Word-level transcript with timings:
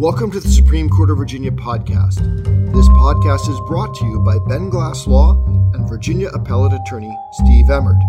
Welcome 0.00 0.30
to 0.30 0.40
the 0.40 0.48
Supreme 0.48 0.88
Court 0.88 1.10
of 1.10 1.18
Virginia 1.18 1.50
podcast. 1.50 2.16
This 2.72 2.88
podcast 2.88 3.50
is 3.50 3.60
brought 3.68 3.94
to 3.96 4.06
you 4.06 4.18
by 4.20 4.38
Ben 4.48 4.70
Glass 4.70 5.06
Law 5.06 5.34
and 5.74 5.86
Virginia 5.90 6.28
Appellate 6.28 6.72
Attorney 6.72 7.14
Steve 7.32 7.68
Emmert. 7.68 8.00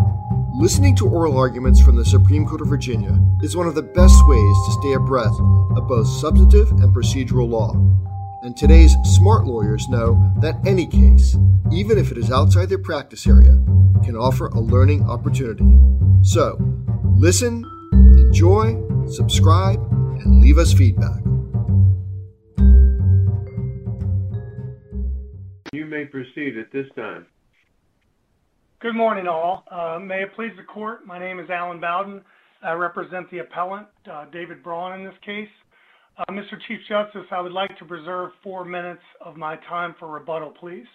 Listening 0.54 0.96
to 0.96 1.06
oral 1.06 1.36
arguments 1.36 1.82
from 1.82 1.96
the 1.96 2.04
Supreme 2.06 2.46
Court 2.46 2.62
of 2.62 2.68
Virginia 2.68 3.20
is 3.42 3.58
one 3.58 3.66
of 3.66 3.74
the 3.74 3.82
best 3.82 4.14
ways 4.26 4.56
to 4.64 4.78
stay 4.80 4.94
abreast 4.94 5.38
of 5.76 5.86
both 5.86 6.08
substantive 6.08 6.70
and 6.70 6.94
procedural 6.94 7.50
law. 7.50 7.74
And 8.42 8.56
today's 8.56 8.96
smart 9.04 9.44
lawyers 9.44 9.86
know 9.90 10.32
that 10.40 10.66
any 10.66 10.86
case, 10.86 11.36
even 11.70 11.98
if 11.98 12.10
it 12.10 12.16
is 12.16 12.30
outside 12.30 12.70
their 12.70 12.78
practice 12.78 13.26
area, 13.26 13.62
can 14.02 14.16
offer 14.16 14.46
a 14.46 14.60
learning 14.60 15.02
opportunity. 15.02 15.78
So, 16.22 16.56
listen, 17.18 17.66
enjoy, 17.92 18.82
subscribe, 19.10 19.78
and 20.24 20.40
leave 20.40 20.56
us 20.56 20.72
feedback. 20.72 21.22
May 26.02 26.08
proceed 26.08 26.58
at 26.58 26.72
this 26.72 26.86
time. 26.96 27.26
Good 28.80 28.94
morning, 28.94 29.28
all. 29.28 29.64
Uh, 29.70 29.98
may 30.00 30.22
it 30.22 30.34
please 30.34 30.52
the 30.56 30.64
court, 30.64 31.06
my 31.06 31.18
name 31.18 31.38
is 31.38 31.48
Alan 31.50 31.80
Bowden. 31.80 32.22
I 32.62 32.72
represent 32.72 33.30
the 33.30 33.38
appellant, 33.38 33.86
uh, 34.10 34.26
David 34.32 34.62
Braun, 34.62 34.98
in 34.98 35.04
this 35.04 35.14
case. 35.24 35.48
Uh, 36.18 36.24
Mr. 36.30 36.60
Chief 36.66 36.80
Justice, 36.88 37.26
I 37.30 37.40
would 37.40 37.52
like 37.52 37.76
to 37.78 37.84
preserve 37.84 38.30
four 38.42 38.64
minutes 38.64 39.02
of 39.24 39.36
my 39.36 39.56
time 39.68 39.94
for 39.98 40.08
rebuttal, 40.08 40.52
please. 40.58 40.86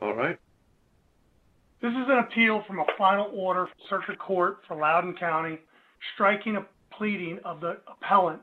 All 0.00 0.14
right. 0.14 0.38
This 1.80 1.90
is 1.90 2.06
an 2.08 2.18
appeal 2.18 2.64
from 2.66 2.78
a 2.78 2.86
final 2.96 3.30
order 3.34 3.66
from 3.66 4.00
Circuit 4.00 4.18
Court 4.18 4.58
for 4.66 4.76
Loudoun 4.76 5.16
County, 5.18 5.58
striking 6.14 6.56
a 6.56 6.66
pleading 6.96 7.38
of 7.44 7.60
the 7.60 7.78
appellant 7.86 8.40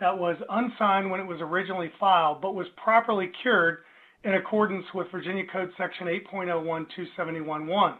that 0.00 0.16
was 0.16 0.36
unsigned 0.48 1.10
when 1.10 1.20
it 1.20 1.26
was 1.26 1.40
originally 1.40 1.90
filed, 2.00 2.40
but 2.40 2.54
was 2.54 2.66
properly 2.82 3.30
cured 3.42 3.78
in 4.24 4.34
accordance 4.34 4.84
with 4.94 5.06
Virginia 5.10 5.44
Code 5.52 5.70
Section 5.78 6.06
8.01-271.1. 6.32 7.94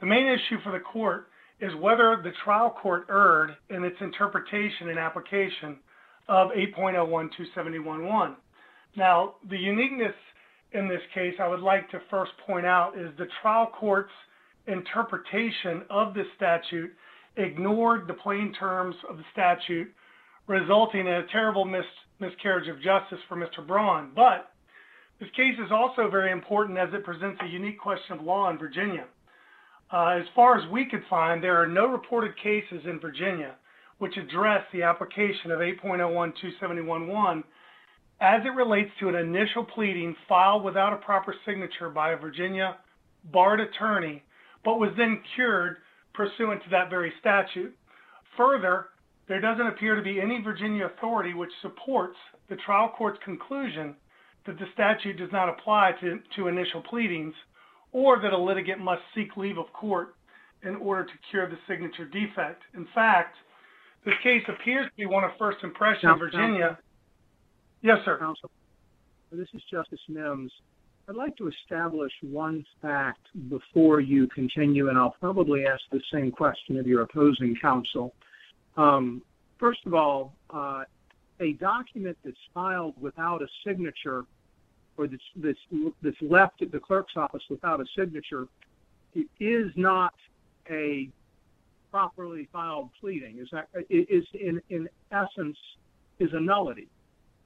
The 0.00 0.06
main 0.06 0.26
issue 0.26 0.60
for 0.64 0.72
the 0.72 0.80
court 0.80 1.28
is 1.60 1.70
whether 1.80 2.20
the 2.22 2.32
trial 2.44 2.74
court 2.82 3.06
erred 3.08 3.56
in 3.70 3.84
its 3.84 3.96
interpretation 4.00 4.88
and 4.88 4.98
application 4.98 5.78
of 6.28 6.50
8.01-271.1. 6.50 8.34
Now, 8.96 9.34
the 9.48 9.56
uniqueness 9.56 10.14
in 10.72 10.88
this 10.88 11.02
case 11.14 11.34
I 11.40 11.48
would 11.48 11.60
like 11.60 11.90
to 11.90 12.00
first 12.10 12.32
point 12.46 12.66
out 12.66 12.98
is 12.98 13.10
the 13.18 13.26
trial 13.42 13.70
court's 13.78 14.12
interpretation 14.66 15.82
of 15.90 16.14
this 16.14 16.26
statute 16.36 16.90
ignored 17.36 18.06
the 18.06 18.14
plain 18.14 18.52
terms 18.58 18.94
of 19.08 19.16
the 19.16 19.24
statute, 19.32 19.92
resulting 20.46 21.00
in 21.00 21.12
a 21.12 21.26
terrible 21.30 21.64
mis 21.64 21.84
miscarriage 22.20 22.68
of 22.68 22.76
justice 22.76 23.18
for 23.28 23.36
Mr. 23.36 23.66
Braun. 23.66 24.12
But 24.14 24.51
this 25.22 25.30
case 25.36 25.54
is 25.64 25.70
also 25.70 26.10
very 26.10 26.32
important 26.32 26.76
as 26.76 26.88
it 26.92 27.04
presents 27.04 27.40
a 27.42 27.46
unique 27.46 27.78
question 27.78 28.18
of 28.18 28.24
law 28.24 28.50
in 28.50 28.58
Virginia. 28.58 29.04
Uh, 29.92 30.18
as 30.20 30.26
far 30.34 30.58
as 30.58 30.68
we 30.72 30.84
could 30.84 31.04
find, 31.08 31.40
there 31.40 31.62
are 31.62 31.68
no 31.68 31.86
reported 31.86 32.36
cases 32.42 32.82
in 32.84 32.98
Virginia 32.98 33.54
which 33.98 34.16
address 34.16 34.64
the 34.72 34.82
application 34.82 35.52
of 35.52 35.60
8.01.271.1 35.60 37.44
as 38.20 38.42
it 38.44 38.56
relates 38.56 38.90
to 38.98 39.08
an 39.08 39.14
initial 39.14 39.64
pleading 39.64 40.16
filed 40.28 40.64
without 40.64 40.92
a 40.92 40.96
proper 40.96 41.32
signature 41.46 41.88
by 41.88 42.10
a 42.10 42.16
Virginia 42.16 42.78
barred 43.32 43.60
attorney, 43.60 44.24
but 44.64 44.80
was 44.80 44.90
then 44.96 45.22
cured 45.36 45.76
pursuant 46.14 46.60
to 46.64 46.70
that 46.70 46.90
very 46.90 47.12
statute. 47.20 47.72
Further, 48.36 48.86
there 49.28 49.40
doesn't 49.40 49.68
appear 49.68 49.94
to 49.94 50.02
be 50.02 50.20
any 50.20 50.42
Virginia 50.42 50.86
authority 50.86 51.32
which 51.32 51.52
supports 51.60 52.16
the 52.48 52.56
trial 52.56 52.92
court's 52.98 53.20
conclusion 53.24 53.94
that 54.46 54.58
the 54.58 54.66
statute 54.74 55.18
does 55.18 55.30
not 55.32 55.48
apply 55.48 55.92
to, 56.00 56.18
to 56.36 56.48
initial 56.48 56.82
pleadings, 56.82 57.34
or 57.92 58.20
that 58.20 58.32
a 58.32 58.38
litigant 58.38 58.80
must 58.80 59.02
seek 59.14 59.36
leave 59.36 59.58
of 59.58 59.66
court 59.72 60.14
in 60.64 60.76
order 60.76 61.04
to 61.04 61.12
cure 61.30 61.48
the 61.48 61.58
signature 61.68 62.04
defect. 62.04 62.62
In 62.74 62.86
fact, 62.94 63.36
this 64.04 64.14
case 64.22 64.42
appears 64.48 64.86
to 64.86 64.92
be 64.96 65.06
one 65.06 65.24
of 65.24 65.30
first 65.38 65.58
impression 65.62 66.10
in 66.10 66.18
Virginia. 66.18 66.78
Yes, 67.82 67.98
sir. 68.04 68.18
Counsel, 68.18 68.50
this 69.30 69.48
is 69.54 69.62
Justice 69.70 70.00
Mims. 70.08 70.52
I'd 71.08 71.16
like 71.16 71.36
to 71.38 71.48
establish 71.48 72.12
one 72.22 72.64
fact 72.80 73.26
before 73.48 74.00
you 74.00 74.28
continue, 74.28 74.88
and 74.88 74.96
I'll 74.96 75.16
probably 75.20 75.66
ask 75.66 75.82
the 75.90 76.00
same 76.12 76.30
question 76.30 76.78
of 76.78 76.86
your 76.86 77.02
opposing 77.02 77.56
counsel. 77.60 78.14
Um, 78.76 79.22
first 79.58 79.80
of 79.84 79.94
all, 79.94 80.34
uh, 80.50 80.84
a 81.42 81.52
document 81.54 82.16
that's 82.24 82.36
filed 82.54 82.94
without 83.00 83.42
a 83.42 83.46
signature 83.66 84.24
or 84.96 85.06
that's, 85.08 85.22
that's, 85.36 85.58
that's 86.02 86.16
left 86.22 86.62
at 86.62 86.70
the 86.70 86.78
clerk's 86.78 87.14
office 87.16 87.42
without 87.50 87.80
a 87.80 87.84
signature 87.96 88.46
is 89.40 89.70
not 89.76 90.14
a 90.70 91.08
properly 91.90 92.48
filed 92.52 92.88
pleading. 93.00 93.38
Is 93.38 93.48
that 93.52 93.68
is 93.90 94.24
in 94.32 94.60
in 94.70 94.88
essence 95.10 95.56
is 96.18 96.30
a 96.32 96.40
nullity? 96.40 96.88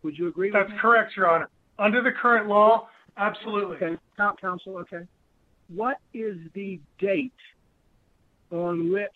Would 0.03 0.17
you 0.17 0.29
agree? 0.29 0.51
That's 0.53 0.71
correct, 0.81 1.17
Your 1.17 1.29
Honor. 1.29 1.49
Under 1.79 2.03
the 2.03 2.13
current 2.13 2.49
law, 2.49 2.89
absolutely. 3.17 3.77
Okay, 3.77 3.97
counsel. 4.41 4.79
Okay, 4.79 5.05
what 5.69 5.97
is 6.15 6.37
the 6.55 6.79
date 7.01 7.33
on 8.53 8.93
which 8.93 9.11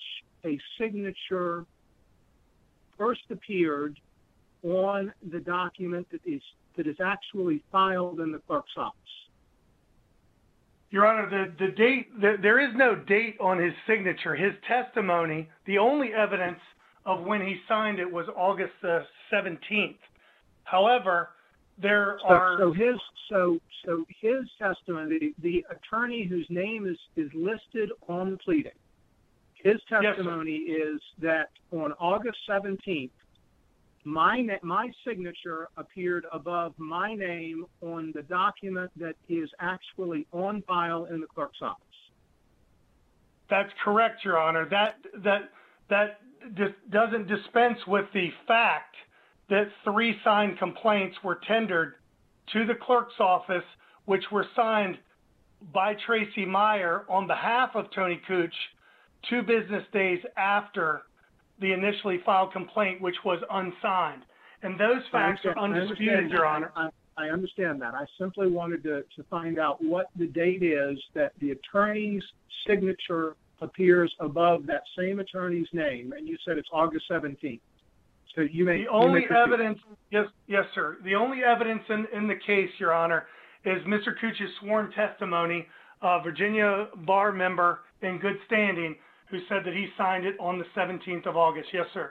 a 0.45 0.59
signature 0.79 1.65
first 2.99 3.23
appeared 3.31 3.99
on 4.63 5.13
the 5.33 5.41
document 5.41 6.07
that 6.11 6.21
is 6.25 6.43
that 6.77 6.87
is 6.87 6.97
actually 7.05 7.63
filed 7.73 8.21
in 8.21 8.33
the 8.33 8.39
clerk's 8.39 8.73
office? 8.77 8.97
Your 10.91 11.07
Honor, 11.07 11.31
the, 11.31 11.67
the 11.67 11.73
date, 11.73 12.21
the, 12.21 12.37
there 12.43 12.59
is 12.59 12.75
no 12.75 12.95
date 12.97 13.37
on 13.41 13.59
his 13.59 13.73
signature. 13.87 14.35
His 14.35 14.53
testimony, 14.67 15.49
the 15.67 15.79
only 15.79 16.13
evidence 16.13 16.59
of 17.07 17.23
when 17.23 17.41
he 17.41 17.57
signed 17.69 17.99
it 18.01 18.11
was 18.11 18.27
August 18.37 18.73
the 18.83 19.05
17th. 19.33 19.97
However, 20.65 21.31
there 21.81 22.19
So, 22.23 22.29
are. 22.29 22.59
so 22.59 22.73
his 22.73 22.97
so 23.29 23.59
so 23.85 24.05
his 24.21 24.45
testimony, 24.59 25.19
the, 25.19 25.35
the 25.43 25.67
attorney 25.71 26.25
whose 26.27 26.47
name 26.51 26.87
is 26.87 26.99
is 27.17 27.31
listed 27.35 27.91
on 28.09 28.33
the 28.33 28.37
pleading, 28.39 28.73
his 29.55 29.77
testimony 29.89 30.53
is 30.57 31.01
that 31.23 31.51
on 31.73 31.93
August 32.01 32.39
seventeenth, 32.47 33.13
my 34.05 34.41
na- 34.41 34.55
my 34.63 34.91
signature 35.07 35.69
appeared 35.77 36.27
above 36.33 36.75
my 36.79 37.15
name 37.15 37.67
on 37.83 38.13
the 38.15 38.23
document 38.23 38.91
that 38.97 39.17
is 39.29 39.51
actually 39.61 40.27
on 40.33 40.63
file 40.63 41.05
in 41.07 41.21
the 41.21 41.27
clerk's 41.27 41.61
office. 41.61 41.85
That's 43.49 43.73
correct, 43.85 44.25
Your 44.25 44.39
Honor. 44.39 44.67
That 44.69 44.97
that 45.17 45.51
that 45.89 46.21
dis- 46.55 46.75
doesn't 46.89 47.27
dispense 47.27 47.79
with 47.87 48.07
the 48.15 48.31
fact 48.47 48.95
that 49.49 49.69
three 49.85 50.17
signed 50.25 50.59
complaints 50.59 51.17
were 51.25 51.41
tendered 51.47 51.95
to 52.53 52.65
the 52.65 52.75
clerk's 52.75 53.19
office, 53.19 53.65
which 54.05 54.25
were 54.31 54.47
signed 54.55 54.99
by 55.73 55.95
Tracy 56.07 56.47
Meyer 56.47 57.05
on 57.09 57.27
behalf 57.27 57.75
of 57.75 57.91
Tony 57.91 58.21
Cooch 58.27 58.55
two 59.29 59.43
business 59.43 59.85
days 59.93 60.21
after 60.37 61.03
the 61.61 61.73
initially 61.73 62.21
filed 62.25 62.53
complaint, 62.53 63.01
which 63.01 63.17
was 63.25 63.41
unsigned. 63.51 64.23
And 64.63 64.79
those 64.79 65.03
facts 65.11 65.41
are 65.45 65.59
undisputed, 65.59 66.31
Your. 66.31 66.47
Honor. 66.47 66.73
I, 67.17 67.29
understand 67.29 67.83
that. 67.83 67.95
I 67.95 68.07
simply 68.19 68.49
wanted 68.49 68.83
to, 68.85 69.03
to 69.17 69.23
find 69.29 69.59
out 69.59 69.83
what 69.85 70.07
the 70.17 70.27
date 70.27 70.63
is 70.63 70.99
that 71.15 71.33
the 71.39 71.51
attorney's 71.51 72.23
signature 72.67 73.37
appears 73.61 74.11
above 74.21 74.67
that 74.67 74.83
same 74.99 75.21
attorney's 75.21 75.67
name, 75.75 76.15
and 76.17 76.27
you 76.27 76.39
said 76.47 76.57
it's 76.57 76.69
August 76.73 77.05
17th. 77.11 77.61
So 78.35 78.43
you 78.43 78.65
may 78.65 78.85
The 78.85 78.91
only 78.91 79.27
evidence, 79.29 79.79
yes, 80.11 80.27
yes, 80.47 80.65
sir. 80.75 80.99
The 81.05 81.15
only 81.15 81.45
evidence 81.45 81.83
in, 81.89 82.07
in 82.17 82.27
the 82.27 82.37
case, 82.47 82.71
Your 82.79 82.95
Honor, 82.95 83.27
is 83.65 83.83
Mr. 83.87 84.19
Cooch's 84.19 84.49
sworn 84.61 84.91
testimony, 84.93 85.67
a 86.01 86.23
Virginia 86.23 86.89
bar 87.07 87.33
member 87.33 87.81
in 88.03 88.19
good 88.19 88.37
standing, 88.47 88.97
who 89.31 89.39
said 89.49 89.65
that 89.65 89.75
he 89.75 89.87
signed 89.97 90.27
it 90.27 90.37
on 90.41 90.59
the 90.59 90.65
17th 90.77 91.27
of 91.27 91.37
August. 91.37 91.69
Yes, 91.73 91.87
sir. 91.95 92.11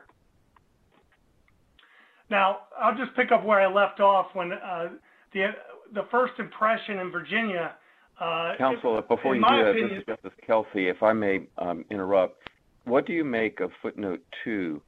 Now, 2.30 2.60
I'll 2.80 2.96
just 2.96 3.16
pick 3.16 3.32
up 3.32 3.44
where 3.44 3.60
I 3.60 3.72
left 3.72 4.00
off 4.00 4.28
when 4.34 4.54
uh, 4.54 4.90
the 5.34 5.48
the 5.94 6.04
first 6.12 6.34
impression 6.38 7.00
in 7.00 7.12
Virginia. 7.12 7.74
Uh, 8.22 8.54
Counsel, 8.58 9.02
before 9.02 9.36
you 9.36 9.42
do 9.42 9.48
that, 9.50 9.70
opinion- 9.70 9.90
this 9.90 10.00
is 10.00 10.06
Justice 10.06 10.40
Kelsey, 10.46 10.88
if 10.90 11.02
I 11.02 11.14
may 11.14 11.48
um, 11.58 11.86
interrupt, 11.90 12.50
what 12.84 13.08
do 13.08 13.14
you 13.14 13.24
make 13.24 13.60
of 13.60 13.72
footnote 13.82 14.22
two 14.44 14.82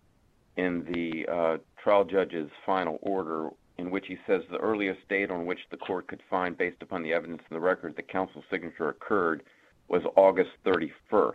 in 0.57 0.85
the 0.91 1.31
uh, 1.31 1.57
trial 1.81 2.03
judge's 2.03 2.49
final 2.65 2.99
order 3.01 3.49
in 3.77 3.89
which 3.89 4.05
he 4.07 4.17
says 4.27 4.41
the 4.51 4.57
earliest 4.57 4.99
date 5.07 5.31
on 5.31 5.45
which 5.45 5.59
the 5.71 5.77
court 5.77 6.07
could 6.07 6.21
find, 6.29 6.57
based 6.57 6.81
upon 6.81 7.01
the 7.01 7.13
evidence 7.13 7.41
in 7.49 7.55
the 7.55 7.59
record, 7.59 7.95
that 7.95 8.07
counsel's 8.09 8.43
signature 8.51 8.89
occurred 8.89 9.43
was 9.87 10.03
August 10.15 10.51
31st? 10.65 11.33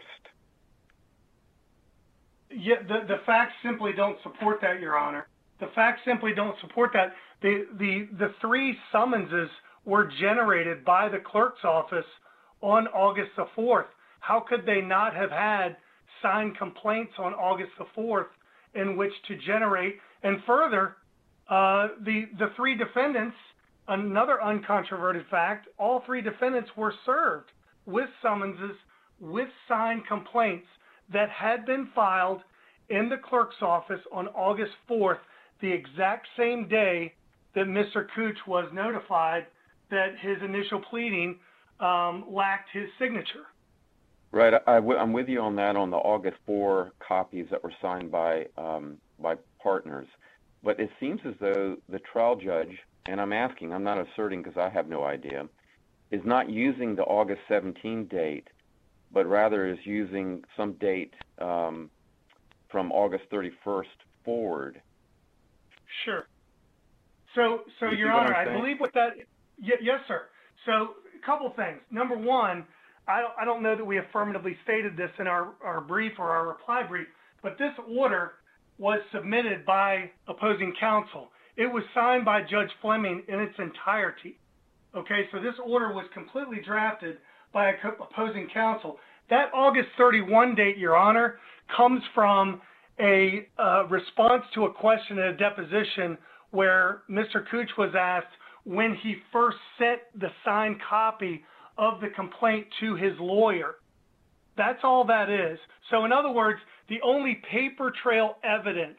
Yeah, 2.50 2.82
the, 2.86 3.06
the 3.06 3.20
facts 3.26 3.52
simply 3.64 3.92
don't 3.96 4.18
support 4.22 4.60
that, 4.62 4.80
Your 4.80 4.96
Honor. 4.98 5.26
The 5.60 5.68
facts 5.74 6.00
simply 6.04 6.32
don't 6.34 6.56
support 6.60 6.90
that. 6.92 7.12
The, 7.42 7.66
the, 7.78 8.08
the 8.18 8.34
three 8.40 8.76
summonses 8.92 9.50
were 9.84 10.10
generated 10.20 10.84
by 10.84 11.08
the 11.08 11.18
clerk's 11.18 11.64
office 11.64 12.06
on 12.60 12.86
August 12.88 13.30
the 13.36 13.46
4th. 13.56 13.86
How 14.20 14.40
could 14.40 14.66
they 14.66 14.80
not 14.80 15.14
have 15.14 15.30
had 15.30 15.76
signed 16.22 16.56
complaints 16.58 17.12
on 17.18 17.32
August 17.34 17.70
the 17.78 17.86
4th 18.00 18.26
in 18.74 18.96
which 18.96 19.12
to 19.28 19.36
generate? 19.46 19.96
And 20.22 20.38
further, 20.46 20.96
uh, 21.48 21.88
the, 22.04 22.24
the 22.38 22.50
three 22.56 22.76
defendants, 22.76 23.36
another 23.88 24.38
uncontroverted 24.44 25.28
fact, 25.30 25.68
all 25.78 26.02
three 26.04 26.22
defendants 26.22 26.70
were 26.76 26.94
served 27.04 27.50
with 27.86 28.08
summonses 28.20 28.76
with 29.20 29.48
signed 29.68 30.02
complaints 30.06 30.66
that 31.12 31.30
had 31.30 31.64
been 31.66 31.88
filed 31.94 32.42
in 32.88 33.08
the 33.08 33.16
clerk's 33.16 33.62
office 33.62 34.00
on 34.12 34.28
August 34.28 34.72
4th, 34.88 35.18
the 35.60 35.72
exact 35.72 36.26
same 36.36 36.68
day 36.68 37.14
that 37.54 37.66
Mr. 37.66 38.06
Cooch 38.14 38.38
was 38.46 38.68
notified 38.72 39.46
that 39.90 40.18
his 40.20 40.36
initial 40.42 40.80
pleading 40.90 41.38
um, 41.80 42.24
lacked 42.28 42.68
his 42.72 42.88
signature. 42.98 43.46
Right, 44.32 44.54
I, 44.66 44.76
am 44.76 45.12
with 45.12 45.28
you 45.28 45.40
on 45.40 45.56
that 45.56 45.76
on 45.76 45.90
the 45.90 45.96
August 45.96 46.36
4 46.46 46.92
copies 47.06 47.46
that 47.50 47.62
were 47.62 47.72
signed 47.80 48.10
by 48.10 48.46
um, 48.58 48.98
by 49.18 49.36
partners. 49.62 50.06
But 50.62 50.80
it 50.80 50.90
seems 51.00 51.20
as 51.24 51.34
though 51.40 51.76
the 51.88 52.00
trial 52.00 52.36
judge, 52.36 52.76
and 53.06 53.20
I'm 53.20 53.32
asking, 53.32 53.72
I'm 53.72 53.84
not 53.84 53.98
asserting 53.98 54.42
because 54.42 54.58
I 54.58 54.68
have 54.68 54.88
no 54.88 55.04
idea, 55.04 55.46
is 56.10 56.22
not 56.24 56.50
using 56.50 56.96
the 56.96 57.04
August 57.04 57.40
17 57.48 58.06
date, 58.06 58.48
but 59.12 59.26
rather 59.26 59.66
is 59.66 59.78
using 59.84 60.42
some 60.56 60.74
date 60.74 61.14
um, 61.40 61.90
from 62.70 62.92
August 62.92 63.24
31st 63.32 63.84
forward. 64.24 64.80
Sure. 66.04 66.26
So, 67.34 67.60
so 67.80 67.86
you 67.90 67.98
Your 67.98 68.12
Honor, 68.12 68.34
I 68.34 68.58
believe 68.58 68.78
what 68.78 68.92
that. 68.94 69.10
Y- 69.60 69.68
yes, 69.80 70.00
sir. 70.08 70.22
So, 70.64 70.72
a 70.72 71.26
couple 71.26 71.52
things. 71.56 71.80
Number 71.90 72.16
one, 72.16 72.66
I 73.08 73.20
don't, 73.20 73.32
I 73.40 73.44
don't 73.44 73.62
know 73.62 73.76
that 73.76 73.84
we 73.84 73.98
affirmatively 73.98 74.56
stated 74.64 74.96
this 74.96 75.10
in 75.18 75.26
our, 75.26 75.54
our 75.62 75.80
brief 75.80 76.12
or 76.18 76.30
our 76.30 76.48
reply 76.48 76.82
brief, 76.88 77.06
but 77.42 77.56
this 77.58 77.72
order 77.88 78.32
was 78.78 79.00
submitted 79.12 79.64
by 79.64 80.10
opposing 80.28 80.74
counsel. 80.78 81.28
It 81.56 81.72
was 81.72 81.84
signed 81.94 82.24
by 82.24 82.42
Judge 82.42 82.70
Fleming 82.82 83.22
in 83.28 83.40
its 83.40 83.54
entirety. 83.58 84.38
Okay, 84.94 85.28
so 85.32 85.40
this 85.40 85.54
order 85.64 85.92
was 85.92 86.06
completely 86.12 86.58
drafted 86.66 87.18
by 87.56 87.72
opposing 87.98 88.46
counsel. 88.52 88.98
That 89.30 89.46
August 89.54 89.88
31 89.96 90.56
date, 90.56 90.76
Your 90.76 90.94
Honor, 90.94 91.38
comes 91.74 92.02
from 92.14 92.60
a 93.00 93.48
uh, 93.58 93.86
response 93.86 94.42
to 94.54 94.66
a 94.66 94.72
question 94.74 95.18
at 95.18 95.28
a 95.28 95.36
deposition 95.38 96.18
where 96.50 97.00
Mr. 97.10 97.48
Cooch 97.50 97.70
was 97.78 97.94
asked 97.98 98.26
when 98.64 98.94
he 99.02 99.14
first 99.32 99.56
sent 99.78 100.00
the 100.20 100.28
signed 100.44 100.76
copy 100.86 101.42
of 101.78 102.02
the 102.02 102.08
complaint 102.14 102.66
to 102.80 102.94
his 102.94 103.14
lawyer. 103.18 103.76
That's 104.58 104.80
all 104.84 105.06
that 105.06 105.30
is. 105.30 105.58
So, 105.90 106.04
in 106.04 106.12
other 106.12 106.30
words, 106.30 106.60
the 106.90 106.98
only 107.02 107.40
paper 107.50 107.90
trail 108.02 108.36
evidence 108.44 108.98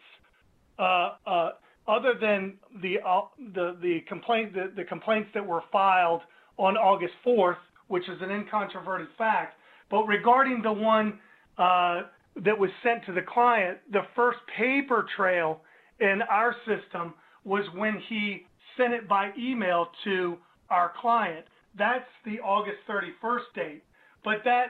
uh, 0.79 1.11
uh, 1.27 1.49
other 1.87 2.15
than 2.19 2.55
the 2.81 2.95
uh, 3.07 3.21
the 3.53 3.77
the 3.81 3.99
complaint 4.07 4.53
the, 4.53 4.71
the 4.75 4.83
complaints 4.83 5.29
that 5.35 5.45
were 5.45 5.61
filed 5.71 6.21
on 6.57 6.75
August 6.75 7.13
4th, 7.25 7.57
which 7.87 8.07
is 8.09 8.17
an 8.21 8.29
incontroverted 8.29 9.07
fact, 9.17 9.55
but 9.89 10.05
regarding 10.05 10.61
the 10.61 10.71
one 10.71 11.19
uh, 11.57 12.01
that 12.43 12.57
was 12.57 12.69
sent 12.83 13.05
to 13.05 13.13
the 13.13 13.21
client, 13.21 13.77
the 13.91 14.01
first 14.15 14.39
paper 14.57 15.05
trail 15.15 15.61
in 15.99 16.21
our 16.29 16.55
system 16.65 17.13
was 17.43 17.63
when 17.73 18.01
he 18.09 18.45
sent 18.75 18.93
it 18.93 19.07
by 19.07 19.31
email 19.37 19.87
to 20.03 20.37
our 20.69 20.91
client. 20.99 21.45
That's 21.77 22.05
the 22.25 22.39
August 22.39 22.77
31st 22.89 23.39
date. 23.55 23.83
But 24.23 24.37
that 24.43 24.65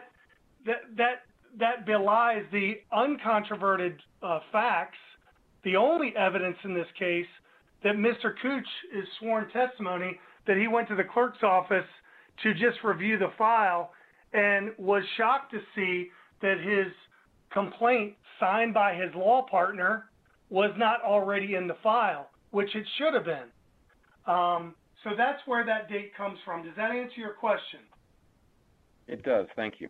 that 0.66 0.82
that 0.98 1.16
that 1.60 1.86
belies 1.86 2.44
the 2.52 2.76
uncontroverted 2.94 3.96
uh, 4.22 4.40
facts 4.52 4.98
the 5.64 5.76
only 5.76 6.14
evidence 6.16 6.58
in 6.64 6.74
this 6.74 6.88
case 6.98 7.26
that 7.84 7.96
Mr. 7.96 8.34
Cooch 8.42 8.68
is 8.94 9.06
sworn 9.20 9.50
testimony 9.50 10.18
that 10.46 10.58
he 10.58 10.68
went 10.68 10.88
to 10.88 10.96
the 10.96 11.04
clerk's 11.04 11.44
office 11.44 11.86
to 12.44 12.54
just 12.54 12.84
review 12.84 13.18
the 13.18 13.32
file 13.38 13.92
and 14.34 14.72
was 14.78 15.04
shocked 15.18 15.52
to 15.52 15.60
see 15.76 16.10
that 16.42 16.60
his 16.60 16.92
complaint 17.52 18.14
signed 18.40 18.74
by 18.74 18.94
his 18.94 19.14
law 19.16 19.46
partner 19.50 20.06
was 20.50 20.72
not 20.78 21.02
already 21.02 21.56
in 21.56 21.68
the 21.68 21.76
file, 21.84 22.30
which 22.52 22.76
it 22.76 22.86
should 22.98 23.14
have 23.14 23.26
been. 23.26 23.50
Um, 24.32 24.76
so 25.04 25.12
that's 25.18 25.42
where 25.46 25.66
that 25.66 25.90
date 25.90 26.16
comes 26.16 26.38
from. 26.46 26.64
Does 26.64 26.76
that 26.76 26.92
answer 26.92 27.16
your 27.18 27.34
question? 27.34 27.80
It 29.08 29.24
does. 29.24 29.48
Thank 29.56 29.76
you. 29.80 29.90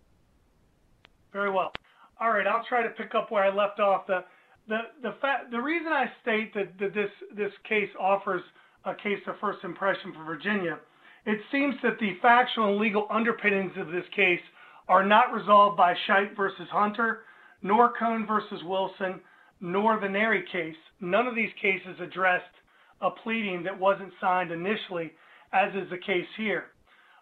Very 1.34 1.52
well. 1.52 1.72
All 2.20 2.32
right, 2.32 2.48
I'll 2.48 2.66
try 2.68 2.84
to 2.84 2.90
pick 2.90 3.14
up 3.16 3.32
where 3.32 3.44
I 3.44 3.54
left 3.54 3.80
off. 3.80 4.08
The 4.08 4.24
the 4.68 4.80
the 5.02 5.16
fact 5.22 5.52
the 5.52 5.62
reason 5.62 5.92
I 5.92 6.06
state 6.22 6.54
that, 6.56 6.78
that 6.80 6.94
this 6.94 7.10
this 7.36 7.52
case 7.68 7.90
offers 8.00 8.42
a 8.86 8.96
case 8.96 9.20
of 9.28 9.36
first 9.40 9.64
impression 9.64 10.14
for 10.14 10.24
Virginia, 10.24 10.80
it 11.27 11.41
seems 11.51 11.75
that 11.83 12.00
the 12.00 12.13
factual 12.21 12.69
and 12.69 12.79
legal 12.79 13.06
underpinnings 13.12 13.74
of 13.77 13.88
this 13.88 14.06
case 14.15 14.39
are 14.88 15.06
not 15.06 15.33
resolved 15.33 15.75
by 15.75 15.94
Shipe 16.07 16.38
versus 16.38 16.69
Hunter, 16.71 17.19
nor 17.62 17.91
Kone 18.00 18.25
versus 18.25 18.62
Wilson, 18.63 19.19
nor 19.59 20.00
the 20.00 20.07
Nerri 20.07 20.50
case. 20.50 20.77
None 21.01 21.27
of 21.27 21.35
these 21.35 21.51
cases 21.62 22.00
addressed 22.00 22.45
a 23.01 23.09
pleading 23.12 23.63
that 23.63 23.77
wasn't 23.77 24.13
signed 24.21 24.51
initially, 24.51 25.12
as 25.51 25.74
is 25.75 25.89
the 25.89 25.97
case 25.97 26.25
here. 26.38 26.68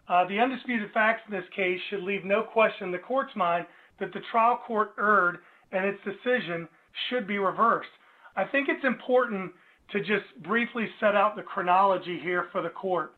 Uh, 0.08 0.24
the 0.28 0.38
undisputed 0.38 0.92
facts 0.94 1.22
in 1.26 1.34
this 1.34 1.48
case 1.56 1.80
should 1.90 2.04
leave 2.04 2.24
no 2.24 2.44
question 2.44 2.86
in 2.86 2.92
the 2.92 2.98
court's 2.98 3.34
mind 3.34 3.66
that 3.98 4.12
the 4.12 4.20
trial 4.30 4.60
court 4.64 4.92
erred 5.00 5.38
and 5.72 5.84
its 5.84 5.98
decision 6.04 6.68
should 7.10 7.26
be 7.26 7.38
reversed. 7.38 7.88
I 8.36 8.44
think 8.44 8.68
it's 8.68 8.84
important 8.84 9.50
to 9.90 9.98
just 9.98 10.30
briefly 10.44 10.86
set 11.00 11.16
out 11.16 11.34
the 11.34 11.42
chronology 11.42 12.20
here 12.22 12.46
for 12.52 12.62
the 12.62 12.68
court. 12.68 13.15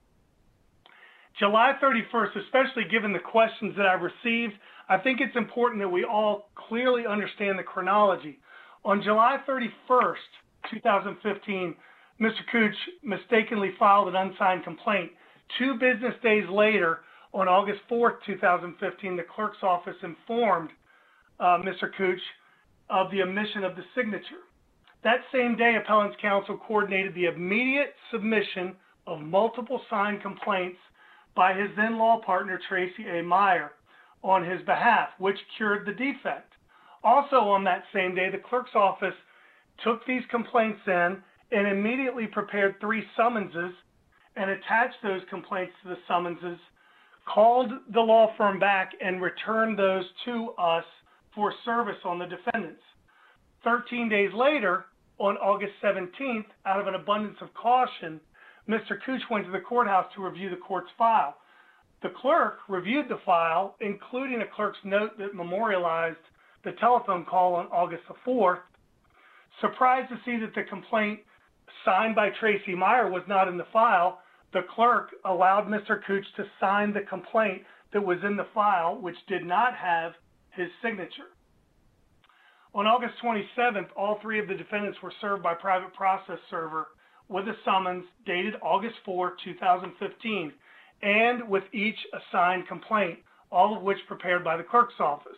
July 1.38 1.72
31st, 1.80 2.36
especially 2.44 2.84
given 2.90 3.12
the 3.12 3.18
questions 3.18 3.74
that 3.76 3.86
I've 3.86 4.02
received, 4.02 4.54
I 4.88 4.98
think 4.98 5.20
it's 5.20 5.36
important 5.36 5.80
that 5.82 5.88
we 5.88 6.04
all 6.04 6.50
clearly 6.56 7.06
understand 7.06 7.58
the 7.58 7.62
chronology. 7.62 8.38
On 8.84 9.02
July 9.02 9.38
31st, 9.48 10.14
2015, 10.70 11.74
Mr. 12.20 12.30
Cooch 12.50 12.74
mistakenly 13.04 13.70
filed 13.78 14.08
an 14.08 14.16
unsigned 14.16 14.64
complaint. 14.64 15.12
Two 15.58 15.74
business 15.74 16.14
days 16.22 16.48
later, 16.50 17.00
on 17.32 17.46
August 17.46 17.80
4th, 17.90 18.16
2015, 18.26 19.16
the 19.16 19.22
clerk's 19.22 19.58
office 19.62 19.96
informed 20.02 20.70
uh, 21.38 21.58
Mr. 21.58 21.90
Cooch 21.96 22.20
of 22.90 23.10
the 23.10 23.22
omission 23.22 23.62
of 23.62 23.76
the 23.76 23.84
signature. 23.94 24.42
That 25.04 25.20
same 25.32 25.56
day, 25.56 25.76
appellant's 25.80 26.16
counsel 26.20 26.58
coordinated 26.66 27.14
the 27.14 27.26
immediate 27.26 27.94
submission 28.10 28.74
of 29.06 29.20
multiple 29.20 29.80
signed 29.88 30.22
complaints 30.22 30.78
by 31.38 31.54
his 31.54 31.70
then 31.76 31.96
law 31.98 32.20
partner, 32.20 32.58
Tracy 32.68 33.06
A. 33.08 33.22
Meyer, 33.22 33.70
on 34.24 34.44
his 34.44 34.60
behalf, 34.62 35.10
which 35.18 35.38
cured 35.56 35.86
the 35.86 35.92
defect. 35.92 36.52
Also 37.04 37.36
on 37.36 37.62
that 37.62 37.84
same 37.94 38.12
day, 38.12 38.28
the 38.28 38.38
clerk's 38.38 38.74
office 38.74 39.14
took 39.84 40.04
these 40.04 40.24
complaints 40.32 40.80
in 40.88 41.22
and 41.52 41.68
immediately 41.68 42.26
prepared 42.26 42.74
three 42.80 43.04
summonses 43.16 43.72
and 44.34 44.50
attached 44.50 44.96
those 45.04 45.22
complaints 45.30 45.72
to 45.84 45.90
the 45.90 45.98
summonses, 46.08 46.58
called 47.32 47.70
the 47.94 48.00
law 48.00 48.32
firm 48.36 48.58
back, 48.58 48.90
and 49.00 49.22
returned 49.22 49.78
those 49.78 50.04
to 50.24 50.50
us 50.58 50.84
for 51.36 51.54
service 51.64 52.02
on 52.04 52.18
the 52.18 52.26
defendants. 52.26 52.82
13 53.62 54.08
days 54.08 54.30
later, 54.34 54.86
on 55.18 55.36
August 55.36 55.74
17th, 55.84 56.46
out 56.66 56.80
of 56.80 56.88
an 56.88 56.96
abundance 56.96 57.36
of 57.40 57.54
caution, 57.54 58.20
Mr. 58.68 59.00
Cooch 59.04 59.22
went 59.30 59.46
to 59.46 59.50
the 59.50 59.60
courthouse 59.60 60.06
to 60.14 60.24
review 60.24 60.50
the 60.50 60.56
court's 60.56 60.90
file. 60.98 61.36
The 62.02 62.10
clerk 62.20 62.58
reviewed 62.68 63.08
the 63.08 63.18
file, 63.24 63.76
including 63.80 64.42
a 64.42 64.46
clerk's 64.54 64.78
note 64.84 65.18
that 65.18 65.34
memorialized 65.34 66.18
the 66.64 66.72
telephone 66.72 67.24
call 67.24 67.54
on 67.54 67.66
August 67.66 68.02
the 68.08 68.14
4th. 68.30 68.60
Surprised 69.60 70.10
to 70.10 70.20
see 70.24 70.38
that 70.38 70.54
the 70.54 70.64
complaint 70.68 71.20
signed 71.84 72.14
by 72.14 72.30
Tracy 72.38 72.74
Meyer 72.74 73.10
was 73.10 73.22
not 73.26 73.48
in 73.48 73.56
the 73.56 73.66
file, 73.72 74.20
the 74.52 74.62
clerk 74.74 75.10
allowed 75.24 75.66
Mr. 75.66 76.04
Cooch 76.06 76.24
to 76.36 76.44
sign 76.60 76.92
the 76.92 77.00
complaint 77.08 77.62
that 77.92 78.04
was 78.04 78.18
in 78.22 78.36
the 78.36 78.46
file, 78.54 79.00
which 79.00 79.16
did 79.28 79.44
not 79.44 79.74
have 79.74 80.12
his 80.50 80.68
signature. 80.82 81.32
On 82.74 82.86
August 82.86 83.14
27th, 83.24 83.88
all 83.96 84.18
three 84.20 84.38
of 84.38 84.46
the 84.46 84.54
defendants 84.54 84.98
were 85.02 85.12
served 85.20 85.42
by 85.42 85.54
private 85.54 85.94
process 85.94 86.38
server 86.50 86.88
with 87.28 87.46
a 87.48 87.54
summons 87.64 88.04
dated 88.26 88.54
August 88.62 88.96
4, 89.04 89.36
2015, 89.44 90.52
and 91.02 91.48
with 91.48 91.64
each 91.72 91.98
assigned 92.12 92.66
complaint, 92.66 93.18
all 93.50 93.76
of 93.76 93.82
which 93.82 93.98
prepared 94.06 94.42
by 94.42 94.56
the 94.56 94.62
clerk's 94.62 94.94
office. 94.98 95.32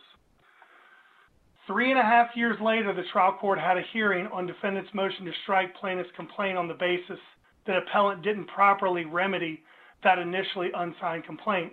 Three 1.66 1.90
and 1.90 2.00
a 2.00 2.02
half 2.02 2.34
years 2.34 2.56
later, 2.60 2.92
the 2.92 3.04
trial 3.12 3.36
court 3.40 3.58
had 3.58 3.76
a 3.76 3.82
hearing 3.92 4.26
on 4.28 4.46
defendant's 4.46 4.92
motion 4.94 5.24
to 5.26 5.32
strike 5.42 5.76
plaintiff's 5.76 6.10
complaint 6.16 6.58
on 6.58 6.66
the 6.66 6.74
basis 6.74 7.18
that 7.66 7.76
appellant 7.76 8.22
didn't 8.22 8.46
properly 8.46 9.04
remedy 9.04 9.62
that 10.02 10.18
initially 10.18 10.70
unsigned 10.74 11.24
complaint. 11.24 11.72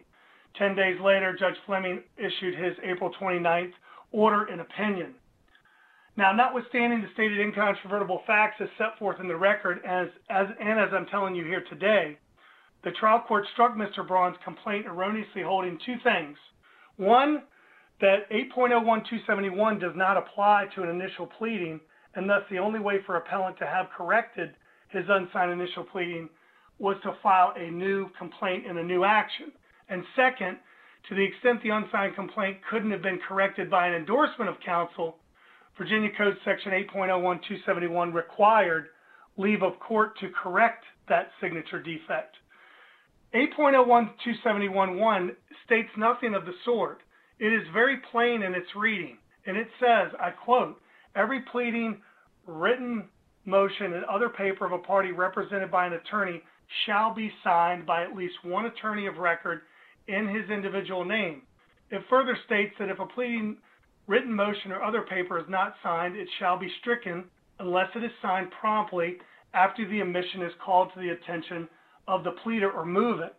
Ten 0.58 0.76
days 0.76 1.00
later, 1.00 1.36
Judge 1.38 1.56
Fleming 1.66 2.04
issued 2.18 2.56
his 2.56 2.74
April 2.84 3.12
29th 3.20 3.72
order 4.12 4.46
and 4.46 4.62
opinion. 4.62 5.16
Now, 6.18 6.32
notwithstanding 6.32 7.04
the 7.04 7.10
stated 7.14 7.40
incontrovertible 7.40 8.24
facts 8.26 8.56
as 8.60 8.70
set 8.80 8.98
forth 8.98 9.20
in 9.20 9.28
the 9.28 9.36
record, 9.36 9.80
as, 9.86 10.08
as, 10.32 10.48
and 10.60 10.80
as 10.80 10.90
I'm 10.92 11.06
telling 11.06 11.36
you 11.36 11.46
here 11.46 11.64
today, 11.70 12.18
the 12.84 12.90
trial 13.00 13.24
court 13.28 13.46
struck 13.54 13.76
Mr. 13.76 14.06
Braun's 14.06 14.38
complaint 14.44 14.88
erroneously 14.88 15.44
holding 15.44 15.78
two 15.86 15.96
things. 16.04 16.38
One, 16.96 17.44
that 18.02 18.30
8.01271 18.32 19.80
does 19.80 19.94
not 19.96 20.18
apply 20.18 20.66
to 20.76 20.82
an 20.82 20.90
initial 20.90 21.28
pleading, 21.38 21.80
and 22.16 22.28
thus 22.28 22.42
the 22.50 22.58
only 22.58 22.80
way 22.80 22.98
for 23.06 23.18
appellant 23.18 23.60
to 23.60 23.68
have 23.68 23.86
corrected 23.96 24.56
his 24.90 25.06
unsigned 25.08 25.52
initial 25.52 25.84
pleading 25.84 26.30
was 26.80 26.98
to 27.04 27.14
file 27.22 27.54
a 27.56 27.70
new 27.70 28.10
complaint 28.18 28.66
in 28.66 28.78
a 28.78 28.84
new 28.84 29.04
action. 29.04 29.52
And 29.90 30.04
second, 30.16 30.58
to 31.10 31.16
the 31.16 31.24
extent 31.24 31.62
the 31.62 31.70
unsigned 31.70 32.16
complaint 32.16 32.58
couldn't 32.70 32.92
have 32.92 33.04
been 33.04 33.20
corrected 33.28 33.70
by 33.70 33.88
an 33.88 33.94
endorsement 33.94 34.50
of 34.50 34.60
counsel, 34.66 35.18
Virginia 35.78 36.10
Code 36.18 36.38
Section 36.44 36.72
8.01271 36.94 38.14
required 38.14 38.88
leave 39.38 39.62
of 39.62 39.80
court 39.80 40.18
to 40.20 40.30
correct 40.30 40.84
that 41.08 41.30
signature 41.40 41.82
defect. 41.82 42.36
8.01271.1 43.36 45.30
states 45.66 45.90
nothing 45.98 46.34
of 46.34 46.46
the 46.46 46.54
sort. 46.66 47.02
It 47.40 47.54
is 47.54 47.68
very 47.74 47.98
plain 48.12 48.42
in 48.42 48.56
its 48.56 48.76
reading, 48.76 49.20
and 49.46 49.56
it 49.58 49.68
says, 49.80 50.12
I 50.20 50.32
quote, 50.32 50.82
every 51.16 51.42
pleading, 51.52 52.02
written 52.48 53.08
motion, 53.46 53.94
and 53.94 54.04
other 54.06 54.30
paper 54.30 54.66
of 54.66 54.72
a 54.72 54.80
party 54.80 55.12
represented 55.12 55.70
by 55.70 55.86
an 55.86 55.94
attorney 55.94 56.42
shall 56.86 57.14
be 57.14 57.32
signed 57.44 57.86
by 57.86 58.04
at 58.04 58.16
least 58.16 58.36
one 58.44 58.66
attorney 58.66 59.06
of 59.08 59.18
record 59.18 59.62
in 60.08 60.28
his 60.28 60.50
individual 60.50 61.06
name. 61.06 61.44
It 61.92 62.02
further 62.10 62.36
states 62.46 62.74
that 62.80 62.90
if 62.90 63.00
a 63.00 63.06
pleading, 63.06 63.58
written 64.08 64.34
motion, 64.34 64.72
or 64.72 64.82
other 64.82 65.02
paper 65.02 65.38
is 65.38 65.46
not 65.50 65.76
signed, 65.84 66.16
it 66.16 66.28
shall 66.40 66.58
be 66.58 66.70
stricken 66.80 67.26
unless 67.60 67.90
it 67.96 68.04
is 68.04 68.12
signed 68.22 68.50
promptly 68.60 69.18
after 69.54 69.88
the 69.88 70.02
omission 70.02 70.42
is 70.42 70.52
called 70.64 70.92
to 70.94 71.00
the 71.00 71.10
attention 71.10 71.68
of 72.08 72.24
the 72.24 72.32
pleader 72.44 72.72
or 72.72 72.86
movant. 72.86 73.32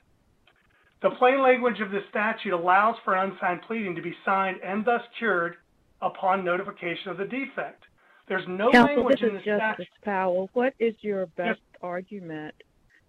The 1.01 1.11
plain 1.11 1.43
language 1.43 1.81
of 1.81 1.91
the 1.91 2.01
statute 2.11 2.53
allows 2.53 2.97
for 3.05 3.15
unsigned 3.15 3.63
pleading 3.67 3.95
to 3.95 4.03
be 4.03 4.15
signed 4.25 4.59
and 4.65 4.85
thus 4.85 5.03
cured 5.19 5.57
upon 6.03 6.45
notification 6.45 7.11
of 7.11 7.19
the 7.19 7.25
defect. 7.25 7.85
There's 8.29 8.47
no 8.49 8.71
Counsel, 8.71 8.97
language 8.97 9.21
this 9.21 9.29
in 9.29 9.35
the 9.37 9.41
Justice 9.41 9.87
statute. 10.01 10.05
Powell. 10.05 10.51
What 10.53 10.75
is 10.79 10.95
your 11.01 11.27
best 11.27 11.61
argument 11.83 12.55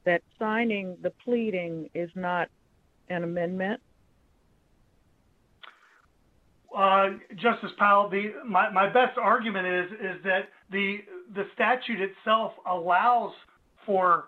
that 0.05 0.21
signing 0.37 0.97
the 1.01 1.09
pleading 1.09 1.89
is 1.93 2.09
not 2.15 2.47
an 3.09 3.23
amendment? 3.23 3.81
Uh, 6.75 7.17
Justice 7.35 7.71
Powell, 7.77 8.09
the, 8.09 8.33
my, 8.45 8.69
my 8.69 8.87
best 8.87 9.17
argument 9.17 9.67
is 9.67 9.91
is 9.93 10.23
that 10.23 10.49
the 10.71 10.99
the 11.33 11.43
statute 11.53 11.99
itself 11.99 12.53
allows 12.69 13.31
for 13.85 14.25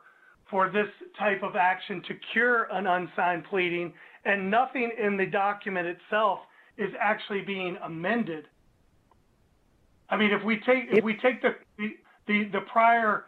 for 0.50 0.70
this 0.70 0.88
type 1.18 1.44
of 1.44 1.56
action 1.56 2.02
to 2.08 2.14
cure 2.34 2.68
an 2.72 2.88
unsigned 2.88 3.46
pleading, 3.46 3.94
and 4.26 4.52
nothing 4.52 4.92
in 5.02 5.18
the 5.18 5.26
document 5.26 5.88
itself 5.88 6.40
is 6.78 6.90
actually 7.00 7.42
being 7.42 7.78
amended. 7.84 8.46
I 10.10 10.18
mean, 10.18 10.32
if 10.32 10.44
we 10.44 10.58
take 10.58 10.86
if 10.92 11.04
we 11.04 11.14
take 11.14 11.42
the 11.42 11.56
the 12.28 12.50
the, 12.52 12.60
prior 12.72 13.26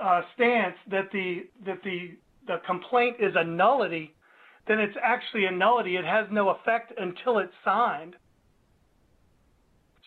uh, 0.00 0.22
stance 0.34 0.76
that 0.90 1.10
the 1.12 1.46
that 1.66 1.82
the 1.82 2.16
the 2.46 2.56
complaint 2.66 3.16
is 3.18 3.32
a 3.36 3.44
nullity, 3.44 4.14
then 4.68 4.78
it's 4.78 4.96
actually 5.02 5.46
a 5.46 5.50
nullity. 5.50 5.96
It 5.96 6.04
has 6.04 6.26
no 6.30 6.50
effect 6.50 6.92
until 6.98 7.38
it's 7.38 7.52
signed. 7.64 8.14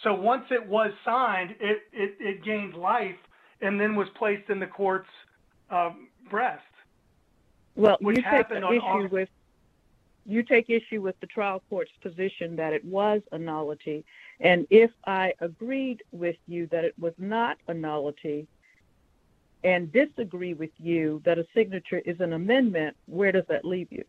So 0.04 0.13
once 0.13 0.46
it 0.51 0.66
was 0.66 0.92
signed, 1.04 1.56
it, 1.60 1.84
it, 1.92 2.16
it 2.20 2.44
gained 2.44 2.75
life 2.75 3.16
and 3.62 3.80
then 3.80 3.96
was 3.96 4.08
placed 4.16 4.50
in 4.50 4.60
the 4.60 4.68
court's 4.68 5.10
um, 5.70 6.10
breast. 6.30 6.63
Well, 7.75 7.98
you 8.01 8.16
take 8.16 8.50
issue 8.51 8.63
August- 8.63 9.12
with 9.12 9.30
you 10.30 10.44
take 10.44 10.70
issue 10.70 11.01
with 11.01 11.18
the 11.22 11.27
trial 11.27 11.63
court's 11.70 11.92
position 12.01 12.58
that 12.58 12.74
it 12.74 12.84
was 12.84 13.22
a 13.32 13.38
nullity, 13.38 14.04
and 14.42 14.68
if 14.70 14.92
I 15.06 15.34
agreed 15.39 16.04
with 16.12 16.36
you 16.48 16.68
that 16.68 16.84
it 16.84 16.94
was 17.00 17.13
not 17.18 17.58
a 17.70 17.74
nullity, 17.74 18.46
and 19.63 19.89
disagree 19.92 20.54
with 20.54 20.72
you 20.80 21.22
that 21.24 21.38
a 21.38 21.48
signature 21.54 22.00
is 22.00 22.20
an 22.20 22.34
amendment, 22.34 22.98
where 23.06 23.32
does 23.32 23.46
that 23.48 23.63
leave 23.63 23.88
you? 23.89 24.04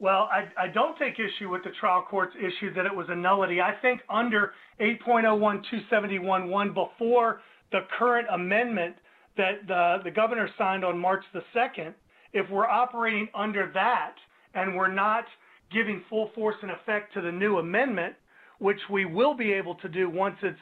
Well, 0.00 0.28
I, 0.32 0.48
I 0.64 0.68
don't 0.68 0.98
take 0.98 1.14
issue 1.14 1.48
with 1.50 1.62
the 1.64 1.70
trial 1.80 2.04
court's 2.08 2.34
issue 2.36 2.74
that 2.74 2.84
it 2.84 2.94
was 2.94 3.06
a 3.08 3.14
nullity. 3.14 3.60
I 3.60 3.74
think 3.80 4.00
under 4.10 4.52
8.01271.1, 4.80 6.74
before 6.74 7.40
the 7.70 7.80
current 7.98 8.26
amendment 8.32 8.96
that 9.36 9.66
the, 9.66 9.98
the 10.04 10.10
governor 10.10 10.48
signed 10.58 10.84
on 10.84 10.98
March 10.98 11.24
the 11.32 11.42
2nd, 11.54 11.94
if 12.32 12.50
we're 12.50 12.66
operating 12.66 13.28
under 13.34 13.70
that 13.74 14.14
and 14.54 14.76
we're 14.76 14.92
not 14.92 15.24
giving 15.72 16.02
full 16.10 16.30
force 16.34 16.56
and 16.62 16.70
effect 16.70 17.14
to 17.14 17.20
the 17.20 17.32
new 17.32 17.58
amendment, 17.58 18.14
which 18.58 18.80
we 18.90 19.04
will 19.04 19.34
be 19.34 19.52
able 19.52 19.74
to 19.76 19.88
do 19.88 20.10
once 20.10 20.36
it 20.42 20.56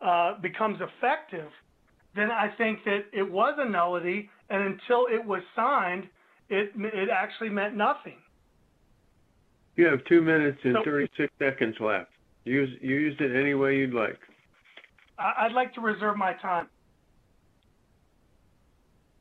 uh, 0.00 0.34
becomes 0.40 0.78
effective, 0.80 1.48
then 2.14 2.30
I 2.30 2.50
think 2.56 2.84
that 2.84 3.06
it 3.12 3.30
was 3.30 3.54
a 3.58 3.68
nullity, 3.68 4.30
and 4.48 4.62
until 4.62 5.06
it 5.10 5.24
was 5.24 5.42
signed, 5.54 6.04
it, 6.48 6.72
it 6.76 7.08
actually 7.10 7.50
meant 7.50 7.74
nothing. 7.76 8.16
You 9.76 9.86
have 9.86 10.04
two 10.06 10.22
minutes 10.22 10.58
and 10.64 10.74
So- 10.74 10.84
36 10.84 11.32
seconds 11.38 11.78
left. 11.80 12.10
Use 12.44 12.70
use 12.80 13.16
it 13.20 13.34
any 13.36 13.54
way 13.54 13.76
you'd 13.78 13.92
like. 13.94 14.18
I- 15.18 15.34
I'd 15.40 15.52
like 15.52 15.74
to 15.74 15.80
reserve 15.80 16.16
my 16.16 16.32
time. 16.34 16.68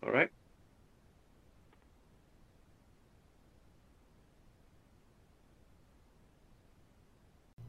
All 0.03 0.11
right. 0.11 0.29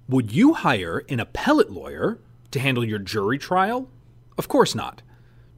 Would 0.09 0.33
you 0.33 0.55
hire 0.55 1.03
an 1.09 1.19
appellate 1.21 1.71
lawyer 1.71 2.19
to 2.53 2.61
handle 2.61 2.85
your 2.85 2.99
jury 2.99 3.39
trial? 3.39 3.89
Of 4.39 4.49
course 4.49 4.75
not. 4.75 5.03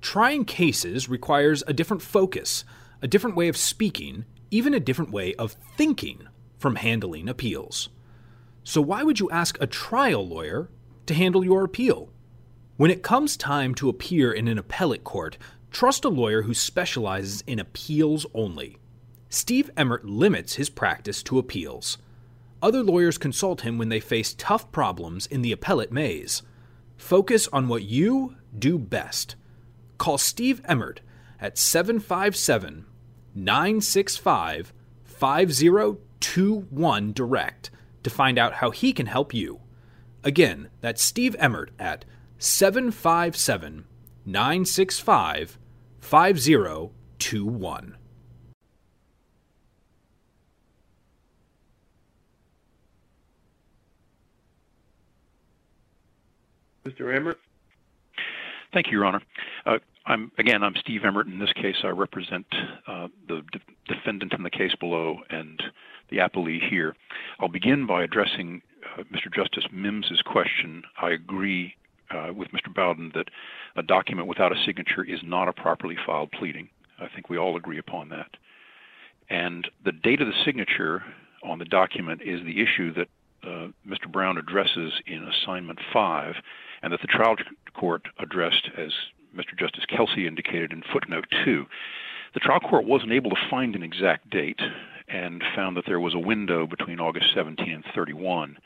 Trying 0.00 0.44
cases 0.44 1.08
requires 1.08 1.62
a 1.66 1.72
different 1.72 2.02
focus, 2.02 2.64
a 3.02 3.08
different 3.08 3.36
way 3.36 3.48
of 3.48 3.56
speaking, 3.56 4.24
even 4.50 4.72
a 4.72 4.80
different 4.80 5.10
way 5.10 5.34
of 5.34 5.52
thinking 5.76 6.26
from 6.58 6.76
handling 6.76 7.28
appeals. 7.28 7.88
So, 8.64 8.80
why 8.82 9.02
would 9.02 9.20
you 9.20 9.30
ask 9.30 9.56
a 9.60 9.66
trial 9.66 10.26
lawyer 10.26 10.68
to 11.06 11.14
handle 11.14 11.44
your 11.44 11.64
appeal? 11.64 12.10
When 12.76 12.90
it 12.90 13.02
comes 13.02 13.36
time 13.36 13.74
to 13.76 13.88
appear 13.88 14.30
in 14.30 14.46
an 14.46 14.58
appellate 14.58 15.04
court, 15.04 15.38
trust 15.70 16.04
a 16.04 16.08
lawyer 16.08 16.42
who 16.42 16.54
specializes 16.54 17.42
in 17.46 17.58
appeals 17.58 18.26
only. 18.34 18.76
Steve 19.30 19.70
Emmert 19.76 20.04
limits 20.04 20.54
his 20.54 20.68
practice 20.70 21.22
to 21.24 21.38
appeals. 21.38 21.98
Other 22.60 22.82
lawyers 22.82 23.18
consult 23.18 23.60
him 23.60 23.78
when 23.78 23.88
they 23.88 24.00
face 24.00 24.34
tough 24.34 24.70
problems 24.72 25.26
in 25.26 25.42
the 25.42 25.52
appellate 25.52 25.92
maze. 25.92 26.42
Focus 26.96 27.48
on 27.52 27.68
what 27.68 27.84
you 27.84 28.36
do 28.58 28.78
best. 28.78 29.36
Call 29.98 30.18
Steve 30.18 30.60
Emmert 30.64 31.00
at 31.40 31.56
757 31.58 32.84
965 33.34 34.72
5021 36.28 37.12
direct 37.14 37.70
to 38.02 38.10
find 38.10 38.38
out 38.38 38.54
how 38.54 38.70
he 38.70 38.92
can 38.92 39.06
help 39.06 39.32
you. 39.32 39.60
Again, 40.22 40.68
that's 40.82 41.02
Steve 41.02 41.34
Emmert 41.38 41.70
at 41.78 42.04
757 42.38 43.86
965 44.26 45.58
5021. 46.00 47.96
Mr. 56.84 57.14
Emmert? 57.14 57.38
Thank 58.72 58.86
you, 58.86 58.92
Your 58.92 59.04
Honor. 59.06 59.22
Uh, 59.64 59.78
I'm 60.06 60.30
again. 60.38 60.62
I'm 60.62 60.74
Steve 60.76 61.04
Emmert. 61.04 61.26
In 61.26 61.38
this 61.38 61.52
case, 61.52 61.76
I 61.84 61.88
represent 61.88 62.46
uh, 62.86 63.08
the 63.26 63.42
de- 63.52 63.60
defendant 63.94 64.32
in 64.32 64.42
the 64.42 64.50
case 64.50 64.74
below 64.74 65.18
and 65.28 65.62
the 66.10 66.18
appellee 66.18 66.60
here. 66.68 66.94
I'll 67.40 67.48
begin 67.48 67.86
by 67.86 68.02
addressing 68.02 68.62
uh, 68.98 69.02
Mr. 69.04 69.32
Justice 69.32 69.66
Mims's 69.72 70.22
question. 70.22 70.82
I 71.00 71.10
agree 71.10 71.74
uh, 72.10 72.32
with 72.34 72.48
Mr. 72.48 72.72
Bowden 72.74 73.12
that 73.14 73.28
a 73.76 73.82
document 73.82 74.28
without 74.28 74.52
a 74.52 74.64
signature 74.64 75.04
is 75.04 75.20
not 75.22 75.48
a 75.48 75.52
properly 75.52 75.96
filed 76.06 76.32
pleading. 76.32 76.68
I 76.98 77.08
think 77.08 77.28
we 77.28 77.38
all 77.38 77.56
agree 77.56 77.78
upon 77.78 78.08
that. 78.10 78.30
And 79.30 79.68
the 79.84 79.92
date 79.92 80.20
of 80.20 80.26
the 80.26 80.44
signature 80.44 81.04
on 81.44 81.58
the 81.58 81.64
document 81.64 82.22
is 82.22 82.40
the 82.44 82.62
issue 82.62 82.92
that 82.94 83.08
uh, 83.44 83.68
Mr. 83.86 84.10
Braun 84.10 84.38
addresses 84.38 84.92
in 85.06 85.28
Assignment 85.28 85.78
5 85.92 86.34
and 86.82 86.92
that 86.92 87.00
the 87.00 87.06
trial 87.06 87.36
court 87.74 88.02
addressed, 88.18 88.68
as 88.76 88.90
Mr. 89.36 89.56
Justice 89.58 89.84
Kelsey 89.84 90.26
indicated 90.26 90.72
in 90.72 90.82
footnote 90.92 91.26
2. 91.44 91.66
The 92.34 92.40
trial 92.40 92.60
court 92.60 92.84
wasn't 92.84 93.12
able 93.12 93.30
to 93.30 93.48
find 93.50 93.74
an 93.74 93.82
exact 93.82 94.30
date 94.30 94.60
and 95.08 95.42
found 95.54 95.76
that 95.76 95.86
there 95.86 96.00
was 96.00 96.14
a 96.14 96.18
window 96.18 96.66
between 96.66 97.00
August 97.00 97.32
17 97.34 97.70
and 97.70 97.84
31. 97.94 98.58